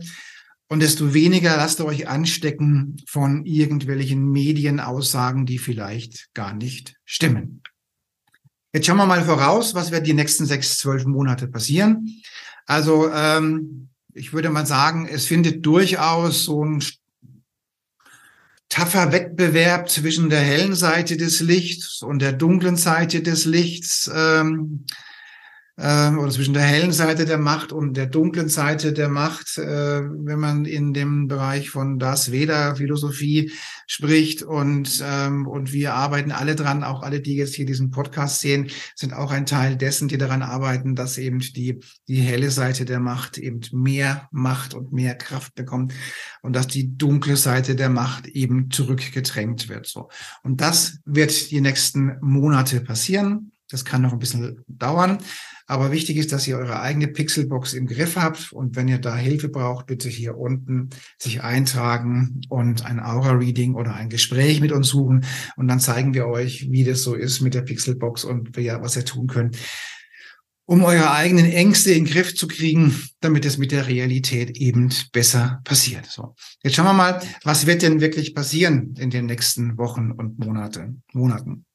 Und 0.69 0.81
desto 0.81 1.13
weniger 1.13 1.55
lasst 1.55 1.79
ihr 1.79 1.85
euch 1.85 2.07
anstecken 2.07 3.01
von 3.07 3.45
irgendwelchen 3.45 4.29
Medienaussagen, 4.31 5.45
die 5.45 5.59
vielleicht 5.59 6.33
gar 6.33 6.53
nicht 6.53 6.95
stimmen. 7.05 7.61
Jetzt 8.73 8.85
schauen 8.85 8.97
wir 8.97 9.05
mal 9.05 9.23
voraus, 9.23 9.73
was 9.75 9.91
wird 9.91 10.05
die 10.05 10.13
nächsten 10.13 10.45
sechs, 10.45 10.77
zwölf 10.77 11.05
Monate 11.05 11.47
passieren. 11.47 12.21
Also 12.65 13.09
ähm, 13.11 13.89
ich 14.13 14.33
würde 14.33 14.49
mal 14.49 14.65
sagen, 14.65 15.07
es 15.07 15.25
findet 15.25 15.65
durchaus 15.65 16.43
so 16.43 16.63
ein 16.63 16.83
taffer 18.77 19.11
Wettbewerb 19.11 19.89
zwischen 19.89 20.29
der 20.29 20.39
hellen 20.39 20.75
Seite 20.75 21.17
des 21.17 21.39
Lichts 21.39 22.03
und 22.03 22.21
der 22.21 22.31
dunklen 22.31 22.75
Seite 22.75 23.23
des 23.23 23.45
Lichts 23.45 24.09
ähm, 24.13 24.85
ähm, 25.79 26.17
oder 26.17 26.31
zwischen 26.31 26.55
der 26.55 26.63
hellen 26.63 26.91
Seite 26.91 27.25
der 27.25 27.37
Macht 27.37 27.71
und 27.71 27.95
der 27.95 28.07
dunklen 28.07 28.49
Seite 28.49 28.93
der 28.93 29.09
Macht, 29.09 29.59
äh, 29.59 30.01
wenn 30.01 30.39
man 30.39 30.65
in 30.65 30.93
dem 30.93 31.27
Bereich 31.27 31.69
von 31.69 31.99
Das 31.99 32.31
Veda 32.31 32.75
Philosophie 32.75 33.51
spricht 33.85 34.41
und 34.41 35.03
ähm, 35.05 35.45
und 35.45 35.73
wir 35.73 35.93
arbeiten 35.93 36.31
alle 36.31 36.55
dran, 36.55 36.83
auch 36.83 37.03
alle, 37.03 37.21
die 37.21 37.35
jetzt 37.35 37.53
hier 37.53 37.67
diesen 37.67 37.91
Podcast 37.91 38.39
sehen, 38.39 38.71
sind 38.95 39.13
auch 39.13 39.31
ein 39.31 39.45
Teil 39.45 39.75
dessen, 39.75 40.07
die 40.07 40.17
daran 40.17 40.41
arbeiten, 40.41 40.95
dass 40.95 41.19
eben 41.19 41.39
die 41.39 41.79
die 42.07 42.21
helle 42.21 42.49
Seite 42.49 42.85
der 42.85 42.99
Macht 42.99 43.37
eben 43.37 43.61
mehr 43.71 44.27
Macht 44.31 44.73
und 44.73 44.93
mehr 44.93 45.13
Kraft 45.13 45.53
bekommt 45.53 45.93
und 46.41 46.55
dass 46.55 46.65
die 46.65 46.97
dunkle 46.97 47.37
Seite 47.37 47.75
der 47.75 47.89
Macht 47.89 48.25
eben 48.25 48.71
zurückgedrängt 48.71 49.69
wird. 49.69 49.85
So 49.85 50.09
und 50.41 50.59
das 50.59 50.97
wird 51.05 51.51
die 51.51 51.61
nächsten 51.61 52.17
Monate 52.21 52.81
passieren. 52.81 53.51
Das 53.69 53.85
kann 53.85 54.01
noch 54.01 54.13
ein 54.13 54.19
bisschen 54.19 54.63
dauern. 54.67 55.19
Aber 55.69 55.91
wichtig 55.91 56.15
ist, 56.15 56.31
dass 56.31 56.47
ihr 56.47 56.57
eure 56.57 56.79
eigene 56.79 57.09
Pixelbox 57.09 57.73
im 57.73 57.87
Griff 57.87 58.15
habt. 58.15 58.53
Und 58.53 58.77
wenn 58.77 58.87
ihr 58.87 58.99
da 58.99 59.17
Hilfe 59.17 59.49
braucht, 59.49 59.85
bitte 59.85 60.07
hier 60.07 60.37
unten 60.37 60.89
sich 61.19 61.43
eintragen 61.43 62.39
und 62.47 62.85
ein 62.85 63.01
Aura-Reading 63.01 63.75
oder 63.75 63.93
ein 63.93 64.09
Gespräch 64.09 64.61
mit 64.61 64.71
uns 64.71 64.87
suchen. 64.87 65.25
Und 65.57 65.67
dann 65.67 65.81
zeigen 65.81 66.13
wir 66.13 66.27
euch, 66.27 66.71
wie 66.71 66.85
das 66.85 67.03
so 67.03 67.15
ist 67.15 67.41
mit 67.41 67.53
der 67.53 67.63
Pixelbox 67.63 68.23
und 68.23 68.55
was 68.55 68.95
ihr 68.95 69.03
tun 69.03 69.27
könnt, 69.27 69.57
um 70.69 70.83
eure 70.83 71.11
eigenen 71.11 71.51
Ängste 71.51 71.91
in 71.91 72.05
den 72.05 72.13
Griff 72.13 72.33
zu 72.33 72.47
kriegen, 72.47 73.01
damit 73.19 73.45
es 73.45 73.57
mit 73.57 73.71
der 73.71 73.87
Realität 73.87 74.57
eben 74.57 74.89
besser 75.11 75.61
passiert. 75.65 76.05
So. 76.05 76.33
Jetzt 76.63 76.75
schauen 76.75 76.85
wir 76.85 76.93
mal, 76.93 77.21
was 77.43 77.67
wird 77.67 77.81
denn 77.81 77.99
wirklich 77.99 78.33
passieren 78.33 78.95
in 78.97 79.09
den 79.09 79.25
nächsten 79.25 79.77
Wochen 79.77 80.11
und 80.11 80.39
Monate, 80.39 80.95
Monaten. 81.13 81.65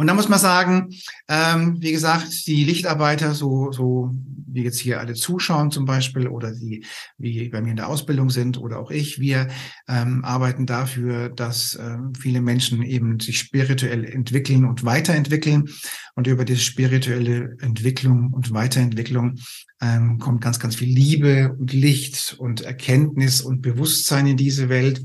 Und 0.00 0.06
da 0.06 0.14
muss 0.14 0.30
man 0.30 0.38
sagen, 0.38 0.88
ähm, 1.28 1.76
wie 1.82 1.92
gesagt, 1.92 2.46
die 2.46 2.64
Lichtarbeiter, 2.64 3.34
so, 3.34 3.70
so 3.70 4.10
wie 4.46 4.62
jetzt 4.62 4.80
hier 4.80 4.98
alle 4.98 5.12
zuschauen 5.12 5.70
zum 5.70 5.84
Beispiel 5.84 6.26
oder 6.26 6.52
die, 6.52 6.86
wie 7.18 7.50
bei 7.50 7.60
mir 7.60 7.72
in 7.72 7.76
der 7.76 7.88
Ausbildung 7.88 8.30
sind 8.30 8.56
oder 8.56 8.78
auch 8.78 8.90
ich, 8.90 9.20
wir 9.20 9.48
ähm, 9.88 10.24
arbeiten 10.24 10.64
dafür, 10.64 11.28
dass 11.28 11.78
ähm, 11.78 12.14
viele 12.18 12.40
Menschen 12.40 12.82
eben 12.82 13.20
sich 13.20 13.38
spirituell 13.38 14.06
entwickeln 14.06 14.64
und 14.64 14.86
weiterentwickeln. 14.86 15.68
Und 16.14 16.26
über 16.26 16.46
diese 16.46 16.60
spirituelle 16.60 17.58
Entwicklung 17.60 18.32
und 18.32 18.54
Weiterentwicklung 18.54 19.34
ähm, 19.82 20.18
kommt 20.18 20.40
ganz, 20.40 20.58
ganz 20.58 20.76
viel 20.76 20.88
Liebe 20.88 21.54
und 21.58 21.74
Licht 21.74 22.36
und 22.38 22.62
Erkenntnis 22.62 23.42
und 23.42 23.60
Bewusstsein 23.60 24.26
in 24.26 24.38
diese 24.38 24.70
Welt. 24.70 25.04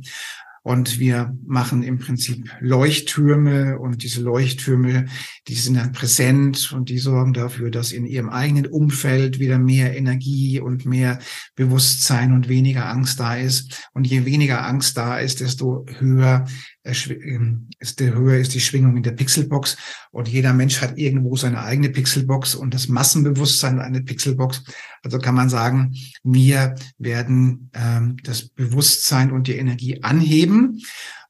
Und 0.65 0.97
wir 0.97 1.37
machen 1.45 1.83
im 1.83 1.99
Prinzip 1.99 2.49
Leuchttürme 2.59 3.77
und 3.77 4.01
diese 4.01 4.21
Leuchttürme, 4.21 5.05
die 5.47 5.53
sind 5.53 5.75
dann 5.75 5.91
präsent 5.91 6.71
und 6.73 6.89
die 6.89 6.97
sorgen 6.97 7.33
dafür, 7.33 7.69
dass 7.69 7.91
in 7.91 8.03
ihrem 8.07 8.29
eigenen 8.29 8.65
Umfeld 8.65 9.37
wieder 9.37 9.59
mehr 9.59 9.95
Energie 9.95 10.59
und 10.59 10.87
mehr 10.87 11.19
Bewusstsein 11.55 12.33
und 12.33 12.49
weniger 12.49 12.89
Angst 12.89 13.19
da 13.19 13.35
ist. 13.35 13.89
Und 13.93 14.07
je 14.07 14.25
weniger 14.25 14.65
Angst 14.65 14.97
da 14.97 15.19
ist, 15.19 15.39
desto 15.39 15.85
höher 15.99 16.45
ist 16.85 17.99
der 17.99 18.13
höher 18.13 18.37
ist 18.37 18.53
die 18.53 18.59
Schwingung 18.59 18.95
in 18.95 19.03
der 19.03 19.11
Pixelbox 19.11 19.75
und 20.11 20.27
jeder 20.27 20.53
Mensch 20.53 20.81
hat 20.81 20.97
irgendwo 20.97 21.35
seine 21.35 21.63
eigene 21.63 21.89
Pixelbox 21.89 22.55
und 22.55 22.73
das 22.73 22.87
Massenbewusstsein 22.87 23.79
eine 23.79 24.01
Pixelbox. 24.01 24.63
Also 25.03 25.17
kann 25.17 25.35
man 25.35 25.49
sagen, 25.49 25.95
wir 26.23 26.75
werden 26.97 27.71
ähm, 27.73 28.17
das 28.23 28.49
Bewusstsein 28.49 29.31
und 29.31 29.47
die 29.47 29.57
Energie 29.57 30.03
anheben. 30.03 30.81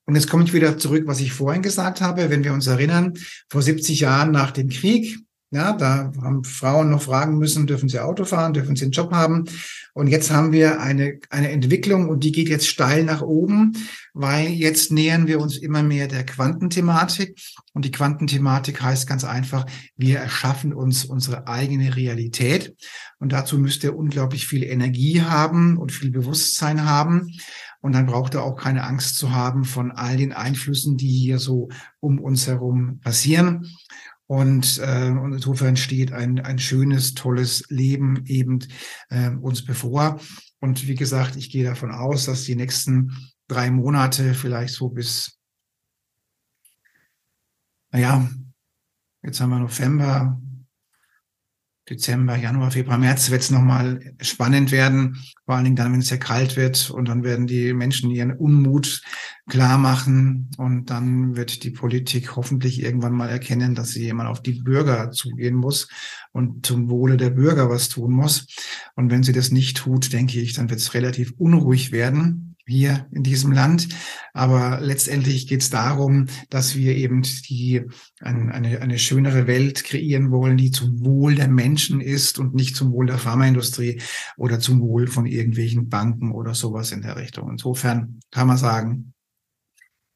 Und 0.06 0.16
jetzt 0.16 0.30
komme 0.30 0.44
ich 0.44 0.54
wieder 0.54 0.78
zurück, 0.78 1.04
was 1.08 1.20
ich 1.20 1.34
vorhin 1.34 1.64
gesagt 1.64 2.02
habe. 2.02 2.30
Wenn 2.30 2.44
wir 2.44 2.54
uns 2.54 2.68
erinnern, 2.68 3.14
vor 3.50 3.62
70 3.62 4.02
Jahren 4.02 4.32
nach 4.32 4.52
dem 4.52 4.70
Krieg 4.70 5.18
ja, 5.52 5.74
da 5.74 6.12
haben 6.22 6.44
Frauen 6.44 6.90
noch 6.90 7.04
fragen 7.04 7.38
müssen, 7.38 7.68
dürfen 7.68 7.88
sie 7.88 8.00
Auto 8.00 8.26
fahren, 8.26 8.54
dürfen 8.54 8.76
sie 8.76 8.84
einen 8.84 8.92
Job 8.92 9.12
haben. 9.14 9.46
Und 9.94 10.08
jetzt 10.08 10.32
haben 10.32 10.52
wir 10.52 10.82
eine, 10.82 11.20
eine 11.30 11.52
Entwicklung 11.52 12.10
und 12.10 12.24
die 12.24 12.32
geht 12.32 12.50
jetzt 12.50 12.68
steil 12.68 13.04
nach 13.04 13.22
oben, 13.22 13.74
weil 14.14 14.48
jetzt 14.48 14.92
nähern 14.92 15.28
wir 15.28 15.40
uns 15.40 15.58
immer 15.58 15.84
mehr 15.84 16.08
der 16.08 16.26
Quantenthematik. 16.26 17.40
Und 17.74 17.86
die 17.86 17.92
Quantenthematik 17.92 18.82
heißt 18.82 19.08
ganz 19.08 19.24
einfach, 19.24 19.66
wir 19.96 20.20
erschaffen 20.20 20.74
uns 20.74 21.06
unsere 21.06 21.48
eigene 21.48 21.96
Realität. 21.96 22.76
Und 23.20 23.32
dazu 23.32 23.58
müsst 23.58 23.84
ihr 23.84 23.96
unglaublich 23.96 24.48
viel 24.48 24.64
Energie 24.64 25.22
haben 25.22 25.78
und 25.78 25.92
viel 25.92 26.12
Bewusstsein 26.12 26.86
haben. 26.86 27.32
Und 27.82 27.94
dann 27.94 28.08
braucht 28.08 28.34
er 28.34 28.44
auch 28.44 28.56
keine 28.56 28.84
Angst 28.84 29.18
zu 29.18 29.32
haben 29.32 29.64
von 29.64 29.92
all 29.92 30.18
den 30.18 30.34
Einflüssen, 30.34 30.98
die 30.98 31.08
hier 31.08 31.38
so 31.38 31.70
um 32.00 32.20
uns 32.20 32.48
herum 32.48 33.00
passieren. 33.00 33.72
Und, 34.28 34.80
äh, 34.80 35.10
und 35.10 35.34
insofern 35.34 35.78
steht 35.78 36.12
ein, 36.12 36.40
ein 36.40 36.58
schönes, 36.58 37.14
tolles 37.14 37.66
Leben 37.70 38.26
eben 38.26 38.60
äh, 39.10 39.30
uns 39.30 39.64
bevor. 39.64 40.20
Und 40.60 40.88
wie 40.88 40.96
gesagt, 40.96 41.36
ich 41.36 41.52
gehe 41.52 41.64
davon 41.64 41.92
aus, 41.92 42.26
dass 42.26 42.44
die 42.44 42.56
nächsten 42.56 43.12
drei 43.48 43.70
Monate 43.70 44.34
vielleicht 44.34 44.74
so 44.74 44.90
bis, 44.90 45.40
naja, 47.92 48.28
jetzt 49.22 49.40
haben 49.40 49.52
wir 49.52 49.60
November, 49.60 50.42
Dezember, 51.90 52.36
Januar, 52.36 52.72
Februar, 52.72 52.98
März 52.98 53.30
wird 53.30 53.42
es 53.42 53.52
nochmal 53.52 54.00
spannend 54.20 54.72
werden. 54.72 55.24
Vor 55.46 55.54
allen 55.54 55.66
Dingen 55.66 55.76
dann, 55.76 55.94
wenn 55.94 56.00
es 56.00 56.08
sehr 56.08 56.18
kalt 56.18 56.58
wird 56.58 56.90
und 56.90 57.08
dann 57.08 57.24
werden 57.24 57.46
die 57.46 57.74
Menschen 57.74 58.10
ihren 58.10 58.34
Unmut 58.34 59.04
klar 59.48 59.78
machen 59.78 60.50
und 60.58 60.90
dann 60.90 61.36
wird 61.36 61.64
die 61.64 61.70
Politik 61.70 62.36
hoffentlich 62.36 62.82
irgendwann 62.82 63.14
mal 63.14 63.30
erkennen, 63.30 63.76
dass 63.76 63.92
sie 63.92 64.04
jemand 64.04 64.30
auf 64.30 64.42
die 64.42 64.64
Bürger 64.64 65.12
zugehen 65.12 65.56
muss 65.56 65.88
und 66.32 66.66
zum 66.66 66.90
Wohle 66.90 67.18
der 67.18 67.30
Bürger 67.30 67.70
was 67.70 67.90
tun 67.90 68.14
muss. 68.14 68.48
Und 68.96 69.12
wenn 69.12 69.22
sie 69.22 69.34
das 69.34 69.52
nicht 69.52 69.78
tut, 69.78 70.12
denke 70.12 70.40
ich, 70.40 70.54
dann 70.54 70.72
wird 70.72 70.80
es 70.80 70.96
relativ 70.96 71.34
unruhig 71.38 71.92
werden 71.92 72.45
hier 72.68 73.08
in 73.12 73.24
diesem 73.24 73.52
Land. 73.52 73.90
Aber 74.34 74.80
letztendlich 74.82 75.48
geht 75.48 75.62
es 75.62 75.70
darum, 75.70 76.28
dass 76.50 76.76
wir 76.76 76.96
eben 76.96 77.22
die, 77.22 77.84
ein, 78.20 78.52
eine, 78.52 78.82
eine 78.82 79.00
schönere 79.00 79.48
Welt 79.48 79.84
kreieren 79.84 80.32
wollen, 80.32 80.58
die 80.58 80.72
zum 80.72 81.04
Wohl 81.04 81.36
der 81.36 81.48
Menschen 81.48 82.02
ist 82.02 82.40
und 82.40 82.56
nicht 82.56 82.76
zum 82.76 82.92
Wohl 82.92 83.08
der 83.08 83.18
Pharmaindustrie 83.18 84.02
oder 84.38 84.60
zum 84.60 84.82
Wohl 84.82 85.08
von 85.08 85.26
irgendwelchen 85.26 85.90
Banken 85.90 86.32
oder 86.32 86.54
sowas 86.54 86.92
in 86.92 87.02
der 87.02 87.16
Richtung. 87.16 87.50
Insofern 87.50 88.20
kann 88.32 88.48
man 88.48 88.58
sagen, 88.58 89.15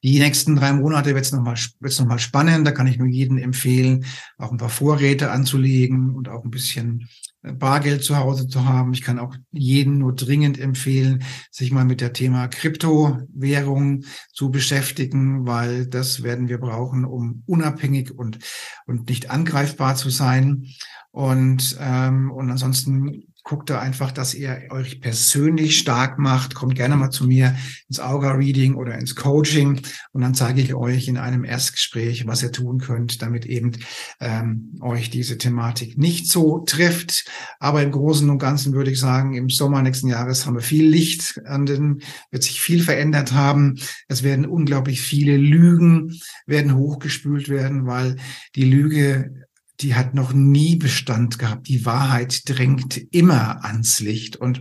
die 0.03 0.19
nächsten 0.19 0.55
drei 0.55 0.71
Monate 0.73 1.13
wird 1.13 1.25
es 1.25 1.31
nochmal 1.31 1.57
wird's 1.79 1.99
noch 1.99 2.19
spannend. 2.19 2.65
Da 2.65 2.71
kann 2.71 2.87
ich 2.87 2.97
nur 2.97 3.07
jedem 3.07 3.37
empfehlen, 3.37 4.05
auch 4.37 4.51
ein 4.51 4.57
paar 4.57 4.69
Vorräte 4.69 5.31
anzulegen 5.31 6.15
und 6.15 6.29
auch 6.29 6.45
ein 6.45 6.51
bisschen 6.51 7.09
äh, 7.43 7.51
Bargeld 7.51 8.03
zu 8.03 8.15
Hause 8.15 8.47
zu 8.47 8.65
haben. 8.65 8.93
Ich 8.93 9.01
kann 9.01 9.19
auch 9.19 9.35
jeden 9.51 9.97
nur 9.97 10.15
dringend 10.15 10.57
empfehlen, 10.57 11.23
sich 11.51 11.71
mal 11.71 11.85
mit 11.85 11.99
der 11.99 12.13
Thema 12.13 12.47
Kryptowährung 12.47 14.05
zu 14.31 14.51
beschäftigen, 14.51 15.45
weil 15.45 15.85
das 15.85 16.23
werden 16.23 16.47
wir 16.47 16.59
brauchen, 16.59 17.03
um 17.03 17.43
unabhängig 17.45 18.17
und, 18.17 18.39
und 18.85 19.09
nicht 19.09 19.29
angreifbar 19.29 19.95
zu 19.95 20.09
sein. 20.09 20.67
Und, 21.11 21.77
ähm, 21.79 22.31
und 22.31 22.51
ansonsten 22.51 23.28
guckt 23.43 23.69
da 23.69 23.79
einfach, 23.79 24.11
dass 24.11 24.33
ihr 24.33 24.67
euch 24.69 25.01
persönlich 25.01 25.77
stark 25.77 26.19
macht. 26.19 26.55
Kommt 26.55 26.75
gerne 26.75 26.95
mal 26.95 27.09
zu 27.09 27.25
mir 27.25 27.55
ins 27.87 27.99
Auga-Reading 27.99 28.75
oder 28.75 28.97
ins 28.97 29.15
Coaching 29.15 29.81
und 30.11 30.21
dann 30.21 30.35
zeige 30.35 30.61
ich 30.61 30.73
euch 30.75 31.07
in 31.07 31.17
einem 31.17 31.43
Erstgespräch, 31.43 32.27
was 32.27 32.43
ihr 32.43 32.51
tun 32.51 32.79
könnt, 32.79 33.21
damit 33.21 33.45
eben 33.45 33.71
ähm, 34.19 34.77
euch 34.81 35.09
diese 35.09 35.37
Thematik 35.37 35.97
nicht 35.97 36.29
so 36.29 36.59
trifft. 36.59 37.25
Aber 37.59 37.81
im 37.81 37.91
Großen 37.91 38.29
und 38.29 38.39
Ganzen 38.39 38.73
würde 38.73 38.91
ich 38.91 38.99
sagen, 38.99 39.33
im 39.33 39.49
Sommer 39.49 39.81
nächsten 39.81 40.07
Jahres 40.07 40.45
haben 40.45 40.55
wir 40.55 40.61
viel 40.61 40.87
Licht 40.87 41.41
an 41.45 41.65
den, 41.65 42.01
wird 42.31 42.43
sich 42.43 42.61
viel 42.61 42.83
verändert 42.83 43.33
haben. 43.33 43.79
Es 44.07 44.23
werden 44.23 44.45
unglaublich 44.45 45.01
viele 45.01 45.37
Lügen 45.37 46.19
werden 46.45 46.75
hochgespült 46.75 47.49
werden, 47.49 47.85
weil 47.85 48.17
die 48.55 48.65
Lüge 48.65 49.47
die 49.81 49.95
hat 49.95 50.13
noch 50.13 50.33
nie 50.33 50.75
Bestand 50.75 51.39
gehabt. 51.39 51.67
Die 51.67 51.85
Wahrheit 51.85 52.49
drängt 52.49 52.97
immer 53.11 53.63
ans 53.63 53.99
Licht 53.99 54.35
und, 54.35 54.59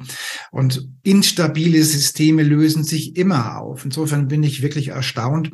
und 0.52 0.88
instabile 1.02 1.82
Systeme 1.82 2.42
lösen 2.42 2.84
sich 2.84 3.16
immer 3.16 3.58
auf. 3.58 3.84
Insofern 3.84 4.28
bin 4.28 4.42
ich 4.42 4.62
wirklich 4.62 4.88
erstaunt, 4.88 5.50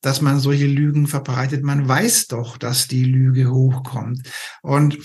dass 0.00 0.20
man 0.20 0.40
solche 0.40 0.66
Lügen 0.66 1.06
verbreitet. 1.06 1.62
Man 1.62 1.86
weiß 1.86 2.26
doch, 2.28 2.56
dass 2.56 2.88
die 2.88 3.04
Lüge 3.04 3.50
hochkommt. 3.50 4.22
Und, 4.62 4.98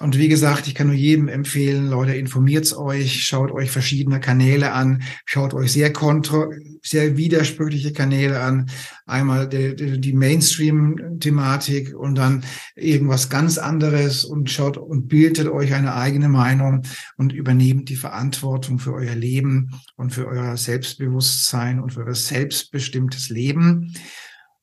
und 0.00 0.18
wie 0.18 0.28
gesagt, 0.28 0.66
ich 0.66 0.74
kann 0.74 0.88
nur 0.88 0.96
jedem 0.96 1.28
empfehlen, 1.28 1.88
Leute, 1.88 2.14
informiert 2.14 2.64
euch, 2.76 3.24
schaut 3.24 3.52
euch 3.52 3.70
verschiedene 3.70 4.20
Kanäle 4.20 4.72
an, 4.72 5.02
schaut 5.24 5.54
euch 5.54 5.72
sehr 5.72 5.92
kontro, 5.92 6.50
sehr 6.82 7.16
widersprüchliche 7.16 7.92
Kanäle 7.92 8.40
an. 8.40 8.70
Einmal 9.06 9.48
die, 9.48 10.00
die, 10.00 10.12
Mainstream-Thematik 10.14 11.94
und 11.94 12.14
dann 12.14 12.44
irgendwas 12.74 13.28
ganz 13.44 13.58
anderes 13.58 14.24
und 14.24 14.48
schaut 14.50 14.78
und 14.78 15.06
bildet 15.06 15.48
euch 15.48 15.74
eine 15.74 15.94
eigene 15.94 16.30
Meinung 16.30 16.80
und 17.18 17.34
übernehmt 17.34 17.90
die 17.90 17.96
Verantwortung 17.96 18.78
für 18.78 18.94
euer 18.94 19.14
Leben 19.14 19.82
und 19.96 20.14
für 20.14 20.26
euer 20.26 20.56
Selbstbewusstsein 20.56 21.78
und 21.78 21.92
für 21.92 22.06
euer 22.06 22.14
selbstbestimmtes 22.14 23.28
Leben. 23.28 23.92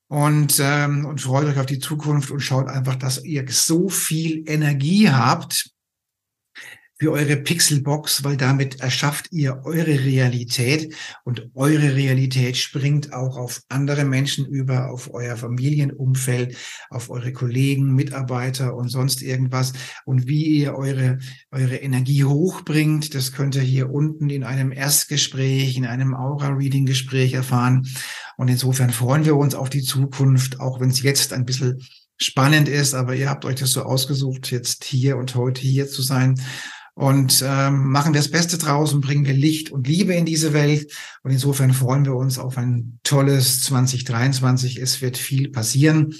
Und, 0.07 0.59
ähm, 0.59 1.05
und 1.05 1.21
freut 1.21 1.45
euch 1.45 1.59
auf 1.59 1.67
die 1.67 1.77
Zukunft 1.77 2.31
und 2.31 2.39
schaut 2.39 2.69
einfach, 2.69 2.95
dass 2.95 3.23
ihr 3.23 3.45
so 3.49 3.87
viel 3.87 4.45
Energie 4.47 5.11
habt, 5.11 5.69
für 7.01 7.13
eure 7.13 7.35
Pixelbox, 7.35 8.23
weil 8.23 8.37
damit 8.37 8.79
erschafft 8.79 9.31
ihr 9.31 9.61
eure 9.63 9.87
Realität 9.87 10.93
und 11.23 11.49
eure 11.55 11.95
Realität 11.95 12.57
springt 12.57 13.11
auch 13.11 13.37
auf 13.37 13.63
andere 13.69 14.05
Menschen 14.05 14.45
über, 14.45 14.91
auf 14.91 15.11
euer 15.11 15.35
Familienumfeld, 15.35 16.55
auf 16.91 17.09
eure 17.09 17.33
Kollegen, 17.33 17.95
Mitarbeiter 17.95 18.75
und 18.75 18.89
sonst 18.89 19.23
irgendwas. 19.23 19.73
Und 20.05 20.27
wie 20.27 20.59
ihr 20.59 20.75
eure, 20.75 21.17
eure 21.49 21.77
Energie 21.77 22.23
hochbringt, 22.23 23.15
das 23.15 23.31
könnt 23.31 23.55
ihr 23.55 23.63
hier 23.63 23.89
unten 23.89 24.29
in 24.29 24.43
einem 24.43 24.71
Erstgespräch, 24.71 25.77
in 25.77 25.87
einem 25.87 26.13
Aura-Reading-Gespräch 26.13 27.33
erfahren. 27.33 27.87
Und 28.37 28.47
insofern 28.47 28.91
freuen 28.91 29.25
wir 29.25 29.37
uns 29.37 29.55
auf 29.55 29.71
die 29.71 29.81
Zukunft, 29.81 30.59
auch 30.59 30.79
wenn 30.79 30.91
es 30.91 31.01
jetzt 31.01 31.33
ein 31.33 31.45
bisschen 31.45 31.81
spannend 32.17 32.69
ist, 32.69 32.93
aber 32.93 33.15
ihr 33.15 33.27
habt 33.27 33.43
euch 33.45 33.55
das 33.55 33.71
so 33.71 33.81
ausgesucht, 33.81 34.51
jetzt 34.51 34.83
hier 34.83 35.17
und 35.17 35.33
heute 35.33 35.61
hier 35.61 35.87
zu 35.87 36.03
sein. 36.03 36.39
Und 36.93 37.43
ähm, 37.47 37.89
machen 37.89 38.13
wir 38.13 38.19
das 38.19 38.31
Beste 38.31 38.57
draus 38.57 38.93
und 38.93 39.01
bringen 39.01 39.25
wir 39.25 39.33
Licht 39.33 39.71
und 39.71 39.87
Liebe 39.87 40.13
in 40.13 40.25
diese 40.25 40.53
Welt. 40.53 40.91
Und 41.23 41.31
insofern 41.31 41.73
freuen 41.73 42.05
wir 42.05 42.15
uns 42.15 42.37
auf 42.37 42.57
ein 42.57 42.99
tolles 43.03 43.63
2023. 43.63 44.77
Es 44.77 45.01
wird 45.01 45.17
viel 45.17 45.49
passieren. 45.49 46.13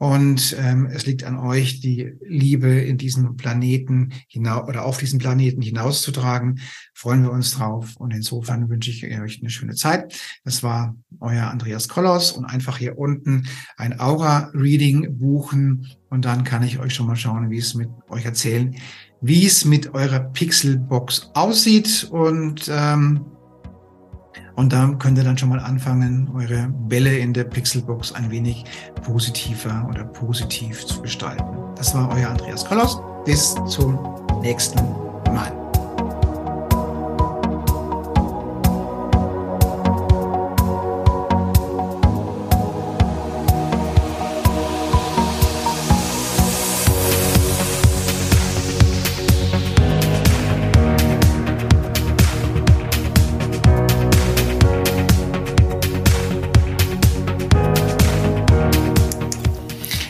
Und 0.00 0.56
ähm, 0.58 0.86
es 0.86 1.06
liegt 1.06 1.24
an 1.24 1.36
euch, 1.38 1.80
die 1.80 2.12
Liebe 2.24 2.68
in 2.68 2.98
diesen 2.98 3.36
Planeten 3.36 4.12
hinaus 4.28 4.68
oder 4.68 4.84
auf 4.84 4.98
diesen 4.98 5.18
Planeten 5.18 5.60
hinauszutragen. 5.60 6.60
Freuen 6.94 7.22
wir 7.22 7.32
uns 7.32 7.52
drauf. 7.52 7.96
Und 7.96 8.12
insofern 8.12 8.68
wünsche 8.68 8.90
ich 8.90 9.04
euch 9.04 9.40
eine 9.40 9.50
schöne 9.50 9.74
Zeit. 9.74 10.14
Das 10.44 10.62
war 10.62 10.96
euer 11.20 11.48
Andreas 11.48 11.88
Kollos 11.88 12.32
und 12.32 12.44
einfach 12.44 12.78
hier 12.78 12.96
unten 12.96 13.48
ein 13.76 13.98
Aura-Reading 13.98 15.18
buchen. 15.18 15.88
Und 16.10 16.24
dann 16.24 16.44
kann 16.44 16.62
ich 16.62 16.78
euch 16.78 16.94
schon 16.94 17.06
mal 17.06 17.16
schauen, 17.16 17.50
wie 17.50 17.58
es 17.58 17.74
mit 17.74 17.88
euch 18.08 18.24
erzählen, 18.24 18.76
wie 19.20 19.46
es 19.46 19.64
mit 19.64 19.94
eurer 19.94 20.20
Pixelbox 20.20 21.30
aussieht 21.34 22.08
und 22.10 22.70
ähm, 22.72 23.24
und 24.58 24.72
da 24.72 24.88
könnt 24.98 25.16
ihr 25.16 25.22
dann 25.22 25.38
schon 25.38 25.50
mal 25.50 25.60
anfangen, 25.60 26.28
eure 26.34 26.68
Bälle 26.88 27.16
in 27.16 27.32
der 27.32 27.44
Pixelbox 27.44 28.10
ein 28.10 28.28
wenig 28.32 28.64
positiver 29.04 29.86
oder 29.88 30.02
positiv 30.02 30.84
zu 30.84 31.00
gestalten. 31.00 31.44
Das 31.76 31.94
war 31.94 32.10
euer 32.12 32.30
Andreas 32.30 32.64
Kollos. 32.64 33.00
Bis 33.24 33.54
zum 33.68 34.00
nächsten 34.42 34.80
Mal. 35.32 35.67